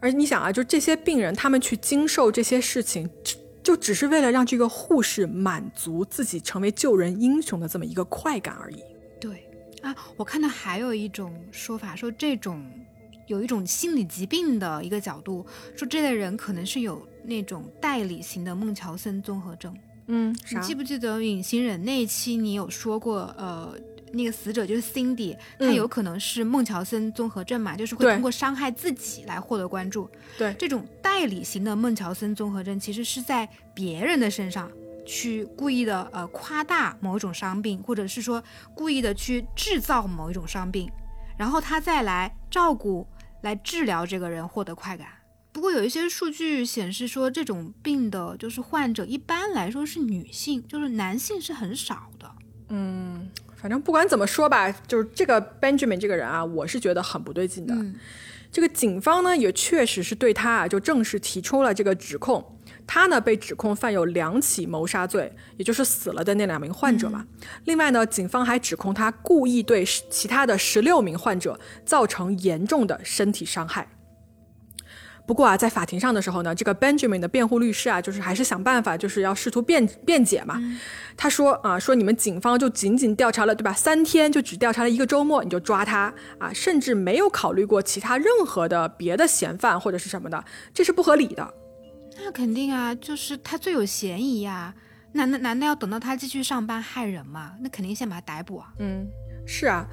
[0.00, 8.82] 而你想啊，就这些病人，他们去经受这些事情，就就只是为了让这个护士满足自己成为救人英雄的这么一个快感而已。
[9.20, 9.48] 对
[9.80, 12.68] 啊，我看到还有一种说法，说这种。
[13.26, 15.46] 有一种心理疾病的一个角度，
[15.76, 19.74] 说这类人可能是有那种代理型的孟乔森综合症。
[20.06, 23.72] 嗯，你记不记得《隐形人》那一期你有说过，呃，
[24.12, 30.10] 那个死者就是 Cindy，他有可能是孟乔森综合症嘛，就是会通过伤害自己来获得关注。
[30.36, 34.70] 对，这种代理型的孟乔森综合症其实是在别人的身上
[35.06, 38.42] 去故意的呃夸大某一种伤病，或者是说
[38.74, 40.90] 故意的去制造某一种伤病，
[41.38, 43.06] 然后他再来照顾。
[43.42, 45.06] 来治疗这个人获得快感，
[45.52, 52.30] 不过有一些数据显示说，这种病的就是患者一般来说是女性，就是男性是很少的。
[52.68, 57.74] 嗯，反正不管怎么说吧，就是这个 Benjamin 这个人啊，我是觉得很不对劲的。
[58.50, 62.58] 这个警方呢，也确实是对他啊，就正式提出了这个指控。
[62.86, 67.26] 他呢被指控犯有两起谋杀罪，也就是死了的那两名患者嘛。
[67.64, 73.88] 另外呢，警方还指控他故意对其他的十六名患者造成严重的身体伤害。
[75.24, 80.60] 不过啊，在法庭上的时候呢，这个 Benjamin 的辩护律师啊，就是还是想办法，就是要试图辩辩解嘛。
[81.16, 83.72] 他说啊，说你们警方就仅仅调查了对吧？
[83.72, 91.54] 三天就只调查了一个周末，你就抓他啊，甚至没有考虑过其他任何的别的嫌犯或者是什么的，这是不合理的。
[92.16, 94.74] 那肯定啊，就是他最有嫌疑呀。
[95.14, 97.54] 难难难道要等到他继续上班害人吗？
[97.60, 98.72] 那肯定先把他逮捕啊。
[98.78, 99.06] 嗯，
[99.46, 99.86] 是啊。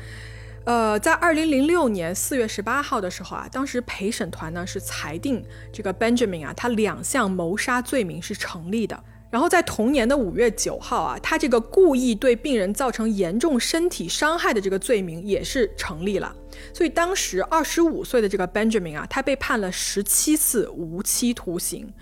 [0.65, 5.43] 呃，在二零零六年四月十八号的时候啊，当时陪审团呢是裁定
[5.73, 9.03] 这个 Benjamin 啊，他两项谋杀罪名是成立的。
[9.29, 16.35] 然后在同年的五月九号啊，他这个故意对病人造成严重身体伤害的这个罪名也是成立了。
[16.73, 21.93] 所以当时二十五岁的这个 Benjamin 啊，他被判了十七次无期徒刑，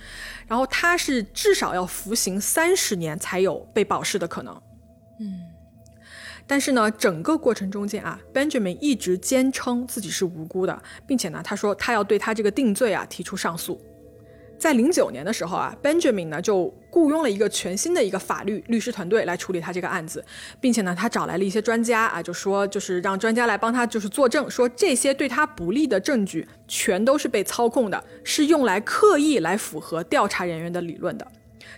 [0.48, 4.62] 然后他是至少要服刑三十年才有被保释的可能。
[5.20, 5.42] 嗯，
[6.48, 13.82] 但是呢，整个过程中间啊，Benjamin 一直坚称自己是无辜的，并且呢，他说他要对他这个定罪啊提出上诉。
[14.58, 20.24] 在零九年的时候啊，Benjamin 呢就雇佣了一个全新的一个法律律师团队来处理他这个案子，
[20.60, 31.28] 并且呢，他找来了一些专家啊，就说就是让专家来帮他就是作证，说这些对他不利的证据全都是被操控的，是用来刻意来符合调查人员的理论的。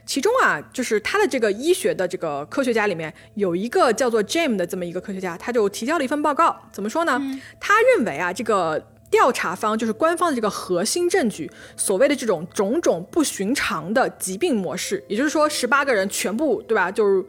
[0.05, 7.19] 其中啊，就是他的这个医学的这个科学家里面有一个叫做 James 的这么一个科学家，他就提交了一份报告，怎么说呢？
[7.59, 8.82] 他认为啊，这个。
[9.10, 16.91] 调查方就是官方的这个核心证据，所谓的这种种种不寻常的疾病模式，也就是说，十八个人全部对吧？
[16.91, 17.26] 就是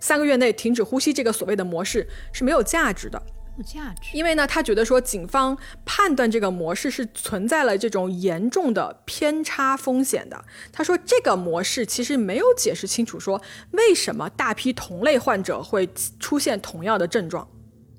[0.00, 3.22] 三个月内停止呼吸，这个所谓的模式是没有价值的。
[3.58, 10.44] 有价值，因为呢，他觉得说警方判断这个模式是存在了这种严重的偏差风险的。
[10.72, 15.86] 他说这个模式其实没有解释清楚，说为什么大批同类患者会
[16.18, 17.46] 出现同样的症状。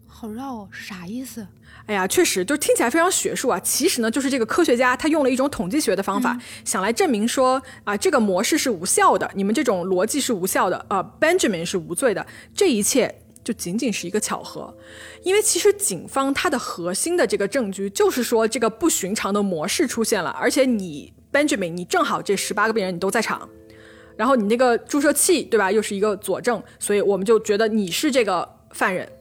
[0.07, 1.45] 好绕哦，啥意思？
[1.87, 3.59] 哎呀，确实，就听起来非常学术啊。
[3.59, 11.03] 其实呢，就是这个科学家他用了一种统计学的方法，想来证明说啊，这个模式是无效的，你们这种逻辑是无效的啊。
[11.19, 12.25] Benjamin 是无罪的，
[12.55, 13.13] 这一切
[13.43, 14.73] 就仅仅是一个巧合。
[15.23, 23.49] 因为其实警方它的核心的这个证据就是说，这个不寻常的模式出现了，而且你 Benjamin 你正好这十八个病人你都在场，
[24.15, 29.11] 然后你那个注射器对吧，又是一个佐证，所以我们就觉得你是这个犯人。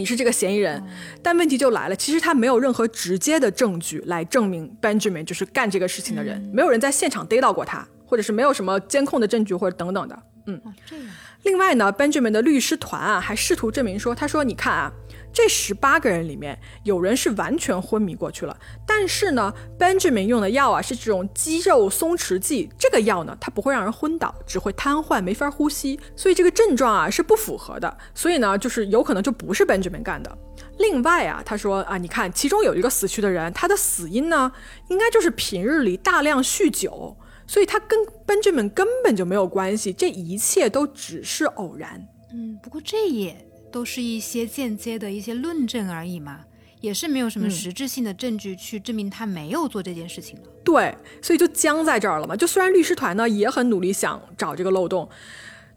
[0.00, 0.82] 你是这个嫌疑人，
[1.22, 10.22] 但问题就来了，其实他没有任何直接的证据来证明 Benjamin 就是干这个事情的人，没有人在现场逮到过他，或者是没有什么监控的证据或者等等的。
[10.46, 11.04] 嗯，这样。
[11.42, 14.90] 另外呢，Benjamin 的律师团啊，还试图证明说，他说，你看啊。
[15.32, 18.56] 这十八个人里面，有人是完全昏迷过去了。
[18.86, 25.98] 但是呢，Benjamin 用的药啊是这种肌肉松弛剂，这个药呢它不会让人昏倒，只会瘫痪，没法呼吸。
[26.16, 27.96] 所以这个症状啊是不符合的。
[28.14, 30.38] 所以呢，就是有可能就不是 Benjamin 干的。
[30.78, 34.50] 另外啊，他说啊，你看其中有一个死去的人，他的死因呢
[34.88, 37.16] 应该就是平日里大量酗酒，
[37.46, 39.92] 所以他跟 Benjamin 根本就没有关系。
[39.92, 42.04] 这一切都只是偶然。
[42.32, 43.49] 嗯，不过这也。
[43.70, 46.40] 都是一些间接的一些论证而已嘛，
[46.80, 50.48] 也是没有什么实质性的证据去证明他没有做这件事情的。
[50.64, 52.36] 对，所以就僵在这儿了嘛。
[52.36, 55.08] 就虽然律师团呢也很努力想找这个漏洞，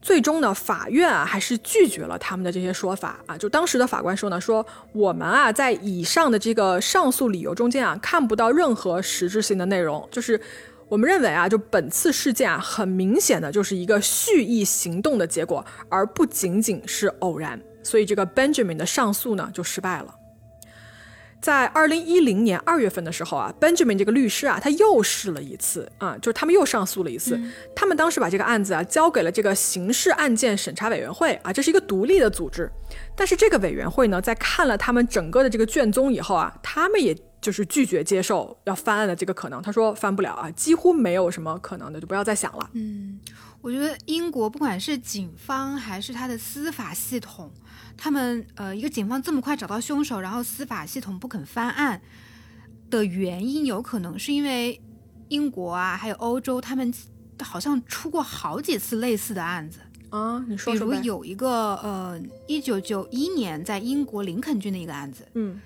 [0.02, 3.38] 最终呢法院啊还是拒绝了他们的这些说法啊。
[3.38, 10.40] 就当时的法官说呢，说我们啊在以上的这个上诉理由中间啊看不到任何实质性的内容，就是
[10.90, 17.60] 我们认为啊，就本次事件啊很明显的就是一个蓄意行动的结果，而不仅仅是偶然。
[17.84, 20.16] 所以这个 Benjamin 的上诉呢就失败了。
[21.42, 27.38] 在二零一零年二月份的时候啊，Benjamin 这个律师啊，他又试了一次啊，就是他们又上诉了一次。
[27.76, 32.72] 他们当时把这个案子啊交给了这个刑事案件审查委员会啊，这是一个独立的组织。
[33.14, 39.62] 但是这个委员会呢，在看了他们整个的这个卷宗以后啊，他们也就是拒绝接受要翻案的这个可能。
[39.62, 42.70] 他说翻不了啊，几乎没有什么可能的，就不要再想了。
[42.72, 43.20] 嗯，
[43.60, 47.52] 我觉得英国不管是警方还是他的司法系统。
[47.98, 52.02] 他们呃，一个警方这么快找到凶手，然后司法系统不肯翻案
[52.90, 54.82] 的原因，有可能是因为
[55.30, 56.94] 英国啊，还有欧洲，他们
[57.42, 59.80] 好像出过好几次类似的案子
[60.10, 60.44] 啊。
[60.48, 65.62] 你说比如有一个呃，一九九一年在英国林肯郡的一个案子，嗯。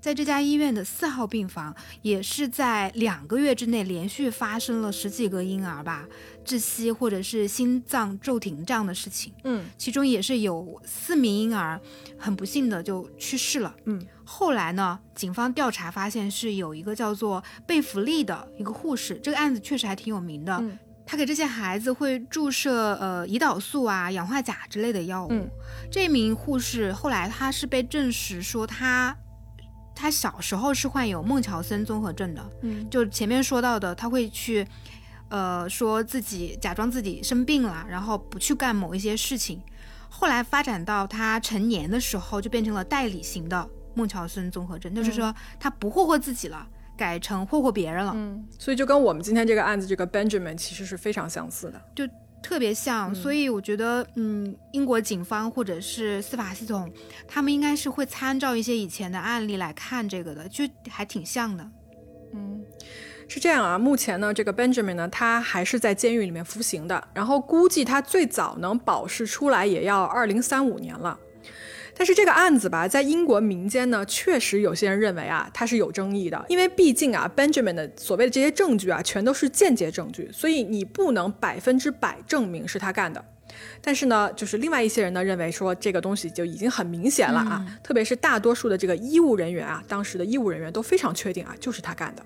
[0.00, 6.06] 在这家医院的四号病房，也是在两个月之内连续发生了十几个婴儿吧
[6.48, 9.32] 窒息或者是心脏骤停这样的事情。
[9.44, 11.78] 嗯，其中也是有四名婴儿
[12.16, 13.74] 很不幸的就去世了。
[13.84, 20.56] 嗯，后来呢，警方调查发现是有一个叫做贝弗利的一个护士，这个案子确实还挺有名的。
[20.62, 25.28] 嗯，他给这些孩子会注射呃胰岛素啊、氧化钾之类的药物。
[25.30, 25.46] 嗯，
[25.90, 29.14] 这名护士后来他是被证实说他。
[30.00, 34.64] 他小时候是患有孟乔森综合症的，嗯，就前面说到的，他会去，
[35.28, 39.60] 呃，说自己假装自己生病了，然后不去干某一些事情，
[40.08, 46.66] 后来发展到他成年的时候，就变成了代理型的孟乔森综合症，就是说他不霍霍自己了，
[46.96, 52.08] 改成霍霍别人了，嗯，所以就跟我们今天这个案子，这个 Benjamin 其实是非常相似的，就。
[52.40, 56.88] 特别像，所以我觉得，嗯，英国警方或者是司法系统，
[57.26, 61.68] 他们应该是会参照一些以前的案例来看这个的，就还挺像的。
[62.32, 62.64] 嗯，
[63.28, 71.18] 是这样啊，目前呢，这个 Benjamin 呢，他还是在监狱里面服刑的，然后估计他最早能保释出来也要二零三五年了。
[71.94, 83.22] 但是这个案子吧，在英国民间呢，确实有些人认为啊，它是有争议的，因为毕竟啊，Benjamin 的所谓的这些证据啊，全都是间接证据，所以你不能百分之百证明是他干的。
[83.82, 92.22] 但是呢，就是另外一些人呢，认为说这个东西就已经很明显了啊，特别是大多数的这个医务人员啊，当时的医务人员都非常确定啊，就是他干的。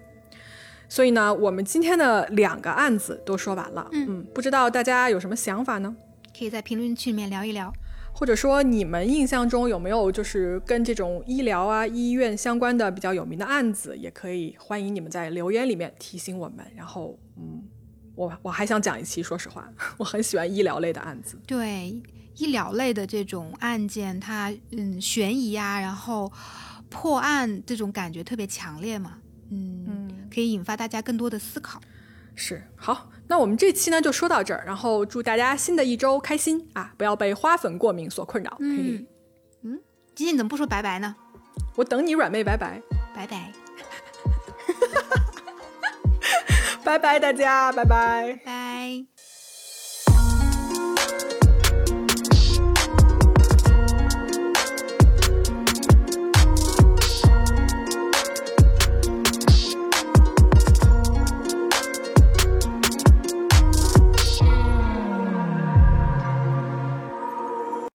[0.93, 5.97] 所以呢，我们今天的两个案子都说完了，嗯，不知道大家有什么想法呢？
[6.38, 7.72] 可以在评论区里面聊一聊。
[8.12, 13.97] 或者说，你们印象中有没有就是跟这种医疗啊、医院相关的比较有名的案子？
[13.97, 16.59] 也可以欢迎你们在留言里面提醒我们。
[16.76, 17.62] 然后，嗯，
[18.14, 19.66] 我我还想讲一期，说实话，
[19.97, 21.38] 我很喜欢医疗类的案子。
[21.47, 22.03] 对，
[22.36, 26.30] 医疗类的这种案件，它嗯悬疑啊，然后
[26.90, 29.16] 破案这种感觉特别强烈嘛，
[29.49, 31.80] 嗯，可以引发大家更多的思考，
[32.35, 33.11] 是好。
[33.28, 36.93] 那我们这期呢就说到这儿，然后祝大家新的一周开心啊！
[36.99, 38.57] 不要被花粉过敏所困扰。
[38.61, 39.07] 嗯
[39.62, 39.80] 嗯，
[40.14, 41.14] 今天你怎么不说拜拜呢？
[41.76, 42.83] 我等你软妹拜拜
[43.14, 43.53] 拜拜，
[46.85, 49.07] 拜拜大家拜拜拜。